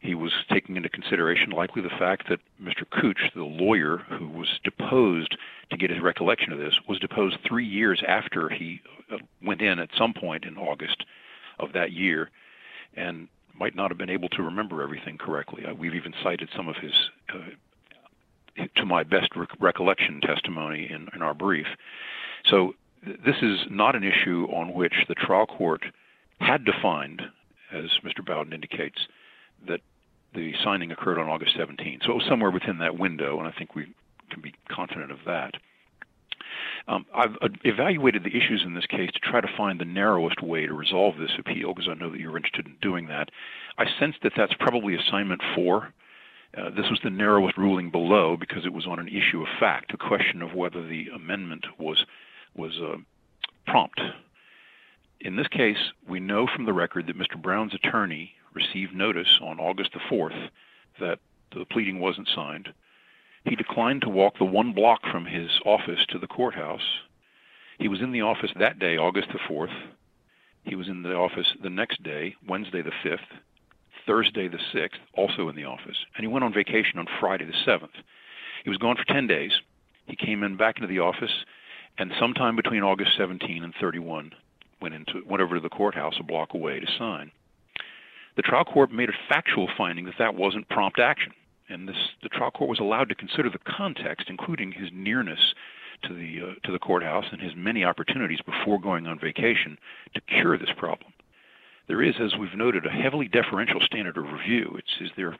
He 0.00 0.14
was 0.14 0.32
taking 0.50 0.76
into 0.76 0.88
consideration 0.88 1.50
likely 1.50 1.82
the 1.82 1.88
fact 1.88 2.28
that 2.28 2.40
Mr. 2.62 2.88
Cooch, 2.88 3.30
the 3.34 3.44
lawyer 3.44 3.98
who 3.98 4.28
was 4.28 4.60
deposed 4.62 5.36
to 5.70 5.76
get 5.76 5.90
his 5.90 6.00
recollection 6.00 6.52
of 6.52 6.58
this, 6.58 6.78
was 6.86 6.98
deposed 6.98 7.38
three 7.46 7.66
years 7.66 8.02
after 8.06 8.48
he 8.48 8.82
uh, 9.10 9.16
went 9.42 9.62
in 9.62 9.78
at 9.78 9.90
some 9.96 10.12
point 10.12 10.44
in 10.44 10.58
August 10.58 11.04
of 11.58 11.72
that 11.72 11.92
year 11.92 12.30
and 12.94 13.28
might 13.54 13.74
not 13.74 13.90
have 13.90 13.98
been 13.98 14.10
able 14.10 14.28
to 14.30 14.42
remember 14.42 14.82
everything 14.82 15.16
correctly. 15.16 15.64
Uh, 15.64 15.74
we've 15.74 15.94
even 15.94 16.12
cited 16.22 16.48
some 16.54 16.68
of 16.68 16.76
his, 16.76 17.10
uh, 17.32 18.64
to 18.76 18.84
my 18.84 19.04
best 19.04 19.34
rec- 19.36 19.60
recollection, 19.60 20.20
testimony 20.20 20.90
in, 20.90 21.08
in 21.14 21.22
our 21.22 21.34
brief. 21.34 21.66
So 22.44 22.74
this 23.24 23.36
is 23.42 23.58
not 23.70 23.94
an 23.96 24.04
issue 24.04 24.46
on 24.52 24.74
which 24.74 24.94
the 25.08 25.14
trial 25.14 25.46
court 25.46 25.84
had 26.40 26.64
to 26.66 26.72
find, 26.82 27.22
as 27.72 27.86
Mr. 28.04 28.24
Bowden 28.24 28.52
indicates, 28.52 29.06
that 29.66 29.80
the 30.34 30.52
signing 30.62 30.90
occurred 30.90 31.18
on 31.18 31.28
August 31.28 31.54
17. 31.56 32.00
So 32.04 32.12
it 32.12 32.16
was 32.16 32.26
somewhere 32.28 32.50
within 32.50 32.78
that 32.78 32.98
window, 32.98 33.38
and 33.38 33.46
I 33.46 33.52
think 33.56 33.74
we 33.74 33.86
can 34.30 34.42
be 34.42 34.54
confident 34.68 35.12
of 35.12 35.18
that. 35.26 35.54
Um, 36.86 37.06
I've 37.14 37.36
uh, 37.40 37.48
evaluated 37.64 38.24
the 38.24 38.36
issues 38.36 38.62
in 38.64 38.74
this 38.74 38.86
case 38.86 39.10
to 39.12 39.18
try 39.20 39.40
to 39.40 39.48
find 39.56 39.80
the 39.80 39.86
narrowest 39.86 40.42
way 40.42 40.66
to 40.66 40.74
resolve 40.74 41.16
this 41.16 41.30
appeal 41.38 41.72
because 41.72 41.88
I 41.90 41.94
know 41.94 42.10
that 42.10 42.20
you're 42.20 42.36
interested 42.36 42.66
in 42.66 42.76
doing 42.82 43.06
that. 43.06 43.30
I 43.78 43.86
sense 43.98 44.16
that 44.22 44.32
that's 44.36 44.52
probably 44.58 44.94
assignment 44.94 45.40
four. 45.54 45.92
Uh, 46.56 46.70
this 46.70 46.90
was 46.90 47.00
the 47.02 47.10
narrowest 47.10 47.56
ruling 47.56 47.90
below 47.90 48.36
because 48.38 48.64
it 48.64 48.72
was 48.72 48.86
on 48.86 48.98
an 48.98 49.08
issue 49.08 49.40
of 49.40 49.48
fact, 49.58 49.94
a 49.94 49.96
question 49.96 50.42
of 50.42 50.54
whether 50.54 50.86
the 50.86 51.08
amendment 51.14 51.66
was 51.78 52.04
was 52.54 52.78
uh, 52.78 52.96
prompt. 53.66 54.00
In 55.20 55.36
this 55.36 55.48
case, 55.48 55.92
we 56.08 56.20
know 56.20 56.46
from 56.46 56.64
the 56.64 56.72
record 56.72 57.06
that 57.06 57.18
Mr. 57.18 57.40
Braun's 57.40 57.74
attorney 57.74 58.34
received 58.52 58.94
notice 58.94 59.38
on 59.42 59.58
August 59.58 59.92
the 59.92 59.98
4th 59.98 60.50
that 61.00 61.18
the 61.52 61.64
pleading 61.64 61.98
wasn't 61.98 62.28
signed. 62.28 62.72
He 63.44 63.56
declined 63.56 64.02
to 64.02 64.08
walk 64.08 64.38
the 64.38 64.44
one 64.44 64.72
block 64.72 65.02
from 65.10 65.26
his 65.26 65.50
office 65.64 66.04
to 66.08 66.18
the 66.18 66.26
courthouse. 66.26 67.00
He 67.78 67.88
was 67.88 68.00
in 68.00 68.12
the 68.12 68.22
office 68.22 68.50
that 68.56 68.78
day, 68.78 68.96
August 68.96 69.28
the 69.32 69.38
4th. 69.38 69.74
He 70.64 70.74
was 70.74 70.88
in 70.88 71.02
the 71.02 71.14
office 71.14 71.52
the 71.62 71.70
next 71.70 72.02
day, 72.02 72.36
Wednesday 72.46 72.82
the 72.82 72.92
5th, 73.04 73.18
Thursday 74.06 74.48
the 74.48 74.60
6th, 74.72 74.98
also 75.14 75.48
in 75.48 75.56
the 75.56 75.64
office. 75.64 75.96
And 76.16 76.24
he 76.24 76.28
went 76.28 76.44
on 76.44 76.52
vacation 76.52 76.98
on 76.98 77.06
Friday 77.20 77.44
the 77.44 77.70
7th. 77.70 78.02
He 78.62 78.70
was 78.70 78.78
gone 78.78 78.96
for 78.96 79.04
10 79.04 79.26
days. 79.26 79.52
He 80.06 80.16
came 80.16 80.42
in 80.42 80.56
back 80.56 80.76
into 80.76 80.86
the 80.86 81.00
office 81.00 81.44
and 81.98 82.12
sometime 82.18 82.56
between 82.56 82.82
August 82.82 83.16
17 83.16 83.62
and 83.62 83.74
31 83.80 84.32
went 84.80 84.94
into 84.94 85.22
went 85.26 85.42
over 85.42 85.56
to 85.56 85.60
the 85.60 85.68
courthouse 85.68 86.14
a 86.18 86.22
block 86.22 86.54
away 86.54 86.80
to 86.80 86.86
sign. 86.98 87.30
The 88.36 88.42
trial 88.42 88.64
court 88.64 88.90
made 88.90 89.08
a 89.08 89.18
factual 89.28 89.68
finding 89.76 90.06
that 90.06 90.18
that 90.18 90.34
wasn't 90.34 90.68
prompt 90.68 90.98
action, 90.98 91.32
and 91.68 91.88
this 91.88 91.96
the 92.22 92.28
trial 92.28 92.50
court 92.50 92.70
was 92.70 92.80
allowed 92.80 93.08
to 93.08 93.14
consider 93.14 93.48
the 93.48 93.58
context, 93.58 94.28
including 94.28 94.72
his 94.72 94.90
nearness 94.92 95.54
to 96.02 96.14
the 96.14 96.40
uh, 96.42 96.54
to 96.64 96.72
the 96.72 96.78
courthouse 96.78 97.26
and 97.30 97.40
his 97.40 97.52
many 97.56 97.84
opportunities 97.84 98.40
before 98.40 98.80
going 98.80 99.06
on 99.06 99.18
vacation 99.18 99.78
to 100.14 100.20
cure 100.20 100.58
this 100.58 100.72
problem. 100.76 101.12
There 101.86 102.02
is, 102.02 102.14
as 102.18 102.34
we've 102.36 102.54
noted, 102.54 102.86
a 102.86 102.90
heavily 102.90 103.28
deferential 103.28 103.80
standard 103.80 104.16
of 104.16 104.32
review. 104.32 104.78
It's 104.78 105.00
is 105.00 105.10
there 105.16 105.36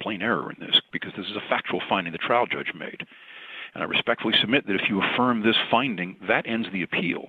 plain 0.00 0.22
error 0.22 0.50
in 0.50 0.56
this 0.58 0.80
because 0.90 1.12
this 1.16 1.26
is 1.26 1.36
a 1.36 1.48
factual 1.48 1.80
finding 1.88 2.12
the 2.12 2.18
trial 2.18 2.46
judge 2.46 2.72
made. 2.74 3.06
And 3.74 3.82
I 3.82 3.86
respectfully 3.86 4.34
submit 4.40 4.66
that 4.66 4.74
if 4.74 4.88
you 4.88 5.02
affirm 5.02 5.42
this 5.42 5.56
finding, 5.70 6.16
that 6.28 6.46
ends 6.46 6.68
the 6.72 6.82
appeal, 6.82 7.28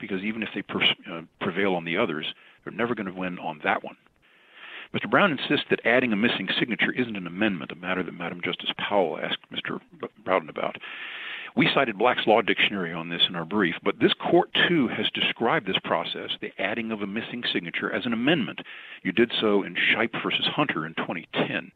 because 0.00 0.22
even 0.22 0.42
if 0.42 0.48
they 0.54 0.62
uh, 1.10 1.22
prevail 1.40 1.74
on 1.74 1.84
the 1.84 1.98
others, 1.98 2.26
they're 2.64 2.72
never 2.72 2.94
going 2.94 3.06
to 3.06 3.12
win 3.12 3.38
on 3.38 3.60
that 3.64 3.84
one. 3.84 3.96
Mr. 4.94 5.08
Braun 5.08 5.32
insists 5.32 5.66
that 5.70 5.86
adding 5.86 6.12
a 6.12 6.16
missing 6.16 6.48
signature 6.58 6.92
isn't 6.92 7.16
an 7.16 7.26
amendment, 7.26 7.72
a 7.72 7.76
matter 7.76 8.02
that 8.02 8.12
Madam 8.12 8.40
Justice 8.44 8.70
Powell 8.76 9.18
asked 9.18 9.38
Mr. 9.50 9.80
Bowden 10.24 10.50
about. 10.50 10.76
We 11.54 11.68
cited 11.74 11.98
Black's 11.98 12.26
Law 12.26 12.40
Dictionary 12.40 12.92
on 12.92 13.10
this 13.10 13.22
in 13.28 13.36
our 13.36 13.44
brief, 13.44 13.74
but 13.82 14.00
this 14.00 14.14
court 14.14 14.50
too 14.68 14.88
has 14.88 15.10
described 15.10 15.66
this 15.66 15.78
process, 15.84 16.30
the 16.40 16.52
adding 16.58 16.90
of 16.90 17.02
a 17.02 17.06
missing 17.06 17.42
signature, 17.52 17.92
as 17.92 18.06
an 18.06 18.14
amendment. 18.14 18.60
You 19.02 19.12
did 19.12 19.32
so 19.38 19.62
in 19.62 19.74
Shipe 19.74 20.22
versus 20.22 20.46
Hunter 20.46 20.86
in 20.86 20.94
2010. 20.94 21.70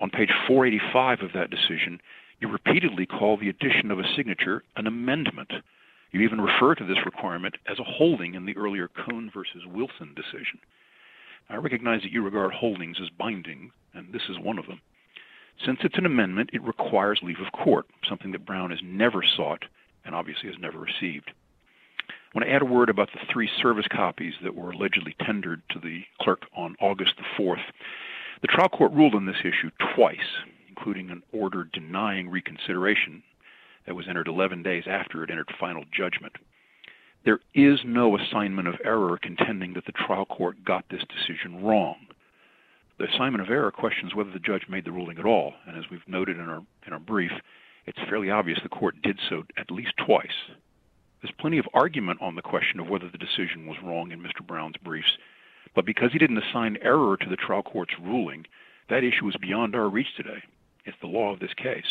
On 0.00 0.10
page 0.10 0.30
485 0.48 1.20
of 1.22 1.32
that 1.34 1.50
decision, 1.50 2.00
you 2.40 2.48
repeatedly 2.48 3.06
call 3.06 3.36
the 3.36 3.48
addition 3.48 3.90
of 3.90 3.98
a 3.98 4.14
signature 4.14 4.62
an 4.76 4.86
amendment. 4.86 5.52
You 6.12 6.20
even 6.20 6.40
refer 6.40 6.74
to 6.74 6.84
this 6.84 7.04
requirement 7.04 7.56
as 7.68 7.78
a 7.78 7.84
holding 7.84 8.34
in 8.34 8.46
the 8.46 8.56
earlier 8.56 8.88
Kone 8.88 9.32
versus 9.32 9.62
Wilson 9.66 10.14
decision. 10.14 10.60
I 11.48 11.56
recognize 11.56 12.02
that 12.02 12.12
you 12.12 12.22
regard 12.22 12.52
holdings 12.52 12.98
as 13.00 13.08
binding, 13.10 13.70
and 13.94 14.12
this 14.12 14.22
is 14.28 14.38
one 14.38 14.58
of 14.58 14.66
them. 14.66 14.80
Since 15.64 15.80
it's 15.82 15.98
an 15.98 16.06
amendment, 16.06 16.50
it 16.52 16.62
requires 16.62 17.20
leave 17.22 17.40
of 17.40 17.52
court, 17.52 17.86
something 18.08 18.32
that 18.32 18.44
Braun 18.44 18.70
has 18.70 18.80
never 18.82 19.22
sought 19.22 19.64
and 20.04 20.14
obviously 20.14 20.48
has 20.48 20.58
never 20.58 20.78
received. 20.78 21.30
I 22.08 22.12
want 22.38 22.46
to 22.46 22.52
add 22.52 22.62
a 22.62 22.66
word 22.66 22.90
about 22.90 23.10
the 23.12 23.20
three 23.32 23.48
service 23.62 23.86
copies 23.90 24.34
that 24.42 24.54
were 24.54 24.70
allegedly 24.70 25.16
tendered 25.24 25.62
to 25.70 25.78
the 25.78 26.02
clerk 26.20 26.42
on 26.54 26.76
August 26.80 27.14
the 27.16 27.42
4th. 27.42 27.64
The 28.42 28.48
trial 28.48 28.68
court 28.68 28.92
ruled 28.92 29.14
on 29.14 29.24
this 29.24 29.40
issue 29.40 29.70
twice, 29.94 30.18
including 30.76 31.10
an 31.10 31.22
order 31.32 31.64
denying 31.72 32.28
reconsideration 32.28 33.22
that 33.86 33.94
was 33.94 34.06
entered 34.08 34.28
11 34.28 34.62
days 34.62 34.84
after 34.86 35.22
it 35.22 35.30
entered 35.30 35.52
final 35.58 35.84
judgment. 35.96 36.34
There 37.24 37.40
is 37.54 37.80
no 37.84 38.16
assignment 38.16 38.68
of 38.68 38.76
error 38.84 39.18
contending 39.20 39.74
that 39.74 39.86
the 39.86 39.92
trial 39.92 40.26
court 40.26 40.64
got 40.64 40.84
this 40.90 41.02
decision 41.08 41.64
wrong. 41.64 41.96
The 42.98 43.08
assignment 43.12 43.42
of 43.42 43.50
error 43.50 43.70
questions 43.70 44.14
whether 44.14 44.30
the 44.30 44.38
judge 44.38 44.68
made 44.68 44.84
the 44.84 44.92
ruling 44.92 45.18
at 45.18 45.26
all, 45.26 45.54
and 45.66 45.76
as 45.76 45.90
we've 45.90 46.06
noted 46.06 46.38
in 46.38 46.48
our 46.48 46.62
in 46.86 46.92
our 46.92 47.00
brief, 47.00 47.32
it's 47.86 47.98
fairly 48.08 48.30
obvious 48.30 48.58
the 48.62 48.68
court 48.68 49.02
did 49.02 49.18
so 49.28 49.44
at 49.56 49.70
least 49.70 49.92
twice. 49.98 50.50
There's 51.20 51.34
plenty 51.38 51.58
of 51.58 51.68
argument 51.74 52.20
on 52.22 52.36
the 52.36 52.42
question 52.42 52.80
of 52.80 52.88
whether 52.88 53.08
the 53.08 53.18
decision 53.18 53.66
was 53.66 53.76
wrong 53.82 54.12
in 54.12 54.20
Mr. 54.20 54.46
Braun's 54.46 54.76
briefs, 54.82 55.18
but 55.74 55.84
because 55.84 56.12
he 56.12 56.18
didn't 56.18 56.42
assign 56.42 56.78
error 56.80 57.16
to 57.16 57.28
the 57.28 57.36
trial 57.36 57.62
court's 57.62 57.94
ruling, 58.00 58.46
that 58.88 59.04
issue 59.04 59.28
is 59.28 59.36
beyond 59.36 59.74
our 59.74 59.88
reach 59.88 60.14
today. 60.16 60.42
It's 60.86 60.96
the 61.00 61.08
law 61.08 61.32
of 61.32 61.40
this 61.40 61.52
case. 61.56 61.84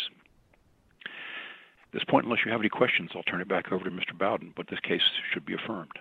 At 1.05 1.93
this 1.93 2.03
point, 2.09 2.25
unless 2.25 2.39
you 2.45 2.51
have 2.51 2.61
any 2.61 2.69
questions, 2.69 3.11
I'll 3.15 3.23
turn 3.23 3.41
it 3.41 3.47
back 3.47 3.71
over 3.71 3.83
to 3.83 3.91
Mr. 3.91 4.17
Bowden, 4.17 4.53
but 4.55 4.67
this 4.69 4.79
case 4.79 5.01
should 5.33 5.45
be 5.45 5.53
affirmed. 5.53 5.91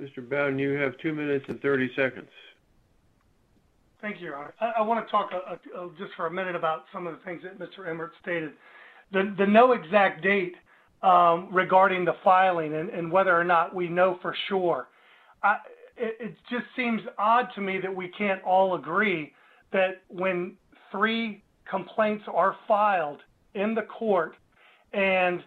Mr. 0.00 0.26
Bowden, 0.26 0.58
you 0.58 0.72
have 0.72 0.96
two 0.98 1.12
minutes 1.12 1.44
and 1.48 1.60
30 1.60 1.90
seconds. 1.96 2.28
Thank 4.00 4.20
you, 4.20 4.26
Your 4.26 4.36
Honor. 4.36 4.54
I, 4.60 4.72
I 4.78 4.82
want 4.82 5.04
to 5.04 5.10
talk 5.10 5.30
a, 5.32 5.78
a, 5.78 5.86
a, 5.86 5.90
just 5.98 6.12
for 6.16 6.26
a 6.26 6.30
minute 6.30 6.54
about 6.54 6.84
some 6.92 7.06
of 7.06 7.14
the 7.14 7.24
things 7.24 7.42
that 7.42 7.58
Mr. 7.58 7.88
Emmert 7.88 8.12
stated. 8.22 8.52
The, 9.12 9.34
the 9.36 9.46
no 9.46 9.72
exact 9.72 10.22
date 10.22 10.54
um, 11.02 11.48
regarding 11.50 12.04
the 12.04 12.14
filing 12.22 12.74
and, 12.74 12.90
and, 12.90 13.10
whether 13.10 13.36
or 13.36 13.44
not 13.44 13.74
we 13.74 13.88
know 13.88 14.18
for 14.20 14.36
sure. 14.48 14.88
I, 15.42 15.56
it, 15.96 16.16
it 16.20 16.34
just 16.50 16.64
seems 16.76 17.00
odd 17.18 17.48
to 17.54 17.60
me 17.60 17.78
that 17.80 17.94
we 17.94 18.08
can't 18.08 18.42
all 18.42 18.74
agree 18.74 19.32
that 19.72 20.02
when 20.08 20.54
three 20.90 21.42
complaints 21.68 22.24
are 22.32 22.56
filed 22.66 23.20
in 23.54 23.74
the 23.74 23.82
court 23.82 24.34
and 24.92 25.42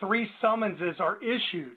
three 0.00 0.28
summonses 0.40 0.96
are 0.98 1.18
issued. 1.22 1.76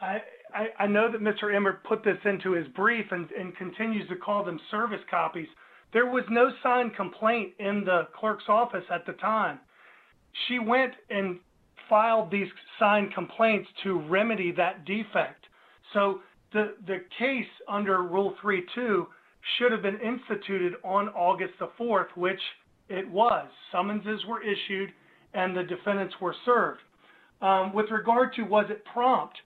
I, 0.00 0.18
I, 0.54 0.84
I 0.84 0.86
know 0.86 1.10
that 1.10 1.20
Mr. 1.20 1.54
Emmert 1.54 1.84
put 1.84 2.04
this 2.04 2.18
into 2.24 2.52
his 2.52 2.66
brief 2.68 3.06
and, 3.10 3.30
and 3.32 3.56
continues 3.56 4.08
to 4.08 4.16
call 4.16 4.44
them 4.44 4.58
service 4.70 5.00
copies. 5.10 5.48
There 5.92 6.06
was 6.06 6.24
no 6.30 6.50
signed 6.62 6.96
complaint 6.96 7.52
in 7.58 7.84
the 7.84 8.08
clerk's 8.18 8.44
office 8.48 8.84
at 8.90 9.04
the 9.06 9.12
time. 9.12 9.58
She 10.48 10.58
went 10.58 10.94
and 11.10 11.38
filed 11.88 12.30
these 12.30 12.48
signed 12.78 13.12
complaints 13.12 13.68
to 13.82 14.00
remedy 14.00 14.52
that 14.52 14.86
defect. 14.86 15.44
So 15.92 16.20
the, 16.52 16.74
the 16.86 16.98
case 17.18 17.46
under 17.68 18.02
Rule 18.02 18.34
3.2 18.42 19.04
should 19.58 19.72
have 19.72 19.82
been 19.82 20.00
instituted 20.00 20.74
on 20.84 21.08
August 21.08 21.54
the 21.58 21.68
4th, 21.78 22.08
which 22.16 22.40
it 22.88 23.08
was. 23.08 23.48
Summonses 23.70 24.24
were 24.26 24.42
issued 24.42 24.90
and 25.34 25.56
the 25.56 25.62
defendants 25.62 26.14
were 26.20 26.34
served. 26.44 26.80
Um, 27.40 27.72
with 27.72 27.90
regard 27.90 28.34
to 28.34 28.42
was 28.42 28.66
it 28.70 28.84
prompt 28.84 29.36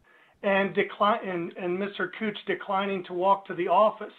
and, 0.42 0.76
and, 0.76 1.52
and 1.56 1.78
Mr. 1.78 2.10
Cooch 2.18 2.36
declining 2.46 3.04
to 3.04 3.14
walk 3.14 3.46
to 3.46 3.54
the 3.54 3.68
office, 3.68 4.12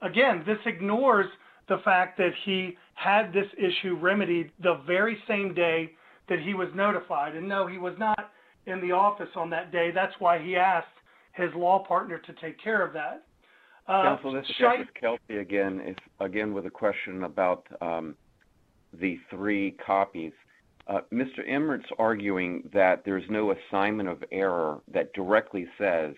again, 0.00 0.42
this 0.46 0.58
ignores 0.66 1.26
the 1.68 1.78
fact 1.84 2.18
that 2.18 2.32
he 2.44 2.76
had 2.94 3.32
this 3.32 3.46
issue 3.56 3.96
remedied 3.96 4.50
the 4.62 4.80
very 4.86 5.18
same 5.28 5.54
day 5.54 5.92
that 6.28 6.40
he 6.40 6.54
was 6.54 6.68
notified. 6.74 7.36
And 7.36 7.48
no, 7.48 7.66
he 7.66 7.78
was 7.78 7.94
not 7.98 8.32
in 8.66 8.80
the 8.80 8.92
office 8.92 9.28
on 9.36 9.50
that 9.50 9.72
day. 9.72 9.90
That's 9.94 10.14
why 10.18 10.42
he 10.42 10.56
asked 10.56 10.86
his 11.32 11.50
law 11.54 11.84
partner 11.86 12.18
to 12.18 12.32
take 12.34 12.62
care 12.62 12.84
of 12.84 12.92
that. 12.94 13.24
Uh, 13.86 14.02
Counsel, 14.02 14.32
this 14.32 14.44
is 14.48 14.56
Justice 14.58 14.86
Kelsey 14.98 15.38
again, 15.40 15.80
is 15.80 15.96
again 16.20 16.54
with 16.54 16.66
a 16.66 16.70
question 16.70 17.24
about 17.24 17.66
um, 17.80 18.14
the 18.92 19.18
three 19.28 19.72
copies. 19.84 20.32
Uh, 20.86 21.00
Mr. 21.12 21.48
Emmert's 21.48 21.88
arguing 21.98 22.68
that 22.72 23.04
there's 23.04 23.24
no 23.28 23.52
assignment 23.52 24.08
of 24.08 24.22
error 24.30 24.80
that 24.92 25.12
directly 25.14 25.66
says 25.78 26.14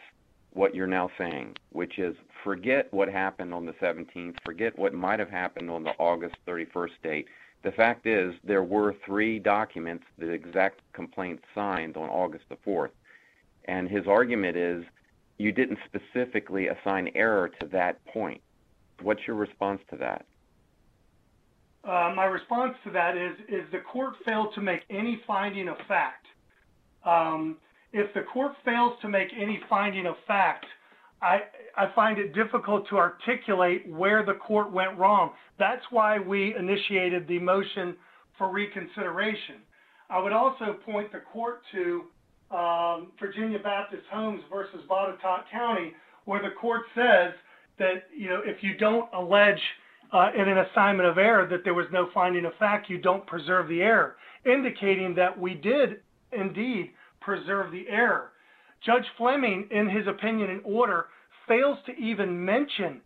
what 0.52 0.74
you're 0.74 0.86
now 0.86 1.10
saying, 1.18 1.54
which 1.72 1.98
is 1.98 2.14
forget 2.42 2.92
what 2.92 3.08
happened 3.08 3.52
on 3.52 3.66
the 3.66 3.72
17th, 3.72 4.36
forget 4.44 4.78
what 4.78 4.94
might 4.94 5.18
have 5.18 5.30
happened 5.30 5.70
on 5.70 5.82
the 5.82 5.92
August 5.98 6.36
31st 6.46 6.90
date. 7.02 7.26
The 7.62 7.72
fact 7.72 8.06
is, 8.06 8.34
there 8.44 8.62
were 8.62 8.94
three 9.06 9.38
documents, 9.38 10.04
the 10.18 10.28
exact 10.30 10.80
complaint 10.92 11.40
signed 11.54 11.96
on 11.96 12.08
August 12.10 12.44
the 12.50 12.56
4th. 12.56 12.90
And 13.66 13.88
his 13.88 14.06
argument 14.06 14.56
is 14.56 14.84
you 15.38 15.52
didn't 15.52 15.78
specifically 15.86 16.68
assign 16.68 17.10
error 17.14 17.50
to 17.60 17.66
that 17.68 18.04
point. 18.06 18.40
What's 19.02 19.20
your 19.26 19.36
response 19.36 19.80
to 19.90 19.96
that? 19.96 20.26
Uh, 21.84 22.12
my 22.16 22.24
response 22.24 22.74
to 22.84 22.90
that 22.90 23.16
is 23.16 23.36
is 23.48 23.70
the 23.70 23.80
court 23.80 24.14
failed 24.24 24.54
to 24.54 24.60
make 24.62 24.80
any 24.88 25.20
finding 25.26 25.68
of 25.68 25.76
fact. 25.86 26.26
Um, 27.04 27.58
if 27.92 28.12
the 28.14 28.22
court 28.22 28.52
fails 28.64 28.94
to 29.02 29.08
make 29.08 29.28
any 29.38 29.60
finding 29.68 30.06
of 30.06 30.14
fact, 30.26 30.64
I 31.20 31.40
I 31.76 31.92
find 31.94 32.18
it 32.18 32.34
difficult 32.34 32.88
to 32.88 32.96
articulate 32.96 33.86
where 33.88 34.24
the 34.24 34.34
court 34.34 34.72
went 34.72 34.96
wrong. 34.96 35.32
That's 35.58 35.84
why 35.90 36.18
we 36.18 36.54
initiated 36.56 37.28
the 37.28 37.38
motion 37.38 37.96
for 38.38 38.50
reconsideration. 38.50 39.56
I 40.08 40.20
would 40.20 40.32
also 40.32 40.76
point 40.86 41.12
the 41.12 41.20
court 41.20 41.60
to 41.72 42.04
um, 42.54 43.12
Virginia 43.20 43.58
Baptist 43.58 44.04
Homes 44.10 44.42
versus 44.52 44.80
Botetourt 44.88 45.44
County, 45.50 45.92
where 46.24 46.42
the 46.42 46.54
court 46.60 46.82
says 46.94 47.32
that 47.78 48.04
you 48.16 48.28
know 48.28 48.40
if 48.44 48.62
you 48.62 48.76
don't 48.76 49.08
allege 49.12 49.60
uh, 50.12 50.30
in 50.36 50.48
an 50.48 50.58
assignment 50.58 51.08
of 51.08 51.18
error 51.18 51.46
that 51.48 51.64
there 51.64 51.74
was 51.74 51.86
no 51.92 52.08
finding 52.14 52.44
of 52.44 52.52
fact, 52.58 52.88
you 52.88 52.98
don't 52.98 53.26
preserve 53.26 53.68
the 53.68 53.82
error, 53.82 54.16
indicating 54.46 55.14
that 55.16 55.38
we 55.38 55.54
did 55.54 56.00
indeed 56.32 56.90
preserve 57.20 57.72
the 57.72 57.84
error. 57.88 58.30
Judge 58.84 59.04
Fleming, 59.16 59.66
in 59.70 59.88
his 59.88 60.06
opinion 60.06 60.50
and 60.50 60.60
order, 60.64 61.06
fails 61.48 61.78
to 61.86 61.92
even 61.92 62.44
mention 62.44 63.00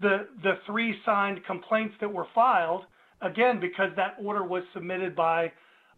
the 0.00 0.28
the 0.42 0.54
three 0.66 0.94
signed 1.04 1.44
complaints 1.46 1.94
that 2.00 2.12
were 2.12 2.26
filed, 2.34 2.84
again 3.22 3.60
because 3.60 3.90
that 3.96 4.16
order 4.22 4.44
was 4.44 4.62
submitted 4.74 5.16
by 5.16 5.50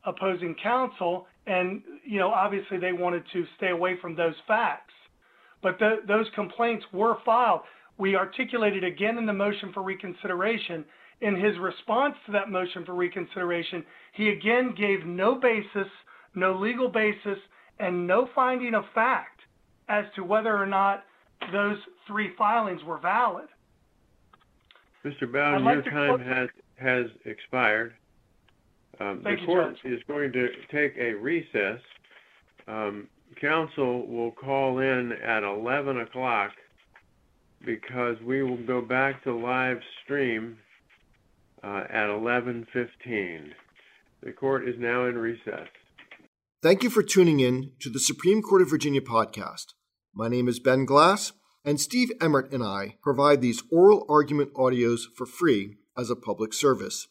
opposing 0.07 0.55
counsel, 0.62 1.27
and 1.46 1.83
you 2.04 2.18
know 2.18 2.30
obviously 2.30 2.78
they 2.78 2.92
wanted 2.92 3.24
to 3.33 3.44
stay 3.57 3.70
away 3.70 3.96
from 4.00 4.16
those 4.16 4.35
facts. 4.46 4.92
But 5.62 5.78
the, 5.78 5.96
those 6.07 6.26
complaints 6.35 6.85
were 6.92 7.16
filed. 7.24 7.62
We 7.96 8.16
articulated 8.16 8.85
again 8.85 9.16
in 9.18 9.26
the 9.26 9.33
motion 9.33 9.72
for 9.72 9.83
reconsideration. 9.83 10.85
In 11.20 11.37
his 11.37 11.57
response 11.59 12.16
to 12.26 12.33
that 12.33 12.50
motion 12.50 12.85
for 12.85 12.94
reconsideration, 12.94 13.85
he 14.12 14.28
again 14.28 14.74
gave 14.76 15.07
no 15.07 15.37
basis, 15.37 15.88
no 16.35 16.59
legal 16.59 16.90
basis, 16.90 17.38
and 17.78 18.07
no 18.07 18.28
finding 18.35 18.74
of 18.74 18.85
fact 18.94 19.40
as 19.88 20.04
to 20.16 20.24
whether 20.24 20.54
or 20.54 20.66
not 20.66 21.04
those 21.52 21.78
three 22.07 22.30
filings 22.37 22.83
were 22.85 22.98
valid. 22.98 23.46
Mr. 25.04 25.30
Bowden, 25.30 25.64
your 25.64 25.74
like 25.74 25.85
to 25.85 25.90
time 25.90 26.20
has 26.20 26.48
has 26.76 27.07
expired. 27.24 27.94
Um, 29.00 29.20
Thank 29.22 29.38
the 29.38 29.40
you, 29.42 29.46
court 29.46 29.76
Judge. 29.83 29.92
is 29.92 30.00
going 30.07 30.33
to 30.33 30.48
take 30.70 30.96
a 30.98 31.14
recess. 31.14 31.80
Um, 32.68 33.09
counsel 33.40 34.07
will 34.07 34.30
call 34.33 34.78
in 34.78 35.12
at 35.12 35.42
11 35.42 36.00
o'clock 36.00 36.52
because 37.64 38.16
we 38.24 38.42
will 38.42 38.62
go 38.66 38.80
back 38.80 39.22
to 39.24 39.35
live 39.35 39.78
stream 40.04 40.59
uh, 41.62 41.85
at 41.90 42.09
11:15. 42.09 43.52
The 44.22 44.33
court 44.33 44.68
is 44.68 44.74
now 44.78 45.07
in 45.07 45.16
recess. 45.16 45.68
Thank 46.62 46.83
you 46.83 46.90
for 46.90 47.02
tuning 47.02 47.40
in 47.40 47.72
to 47.80 47.90
the 47.90 48.00
Supreme 48.00 48.42
Court 48.42 48.62
of 48.62 48.70
Virginia 48.70 49.00
podcast. 49.00 49.74
My 50.14 50.28
name 50.28 50.48
is 50.48 50.61
Ben 50.61 50.85
Glass, 50.85 51.33
and 51.64 51.80
Steve 51.80 52.11
Emmert 52.20 52.52
and 52.52 52.62
I 52.62 52.96
provide 53.02 53.40
these 53.40 53.62
oral 53.70 54.07
argument 54.09 54.54
audios 54.54 55.00
for 55.16 55.26
free 55.26 55.76
as 55.96 56.11
a 56.11 56.16
public 56.16 56.52
service. 56.52 57.09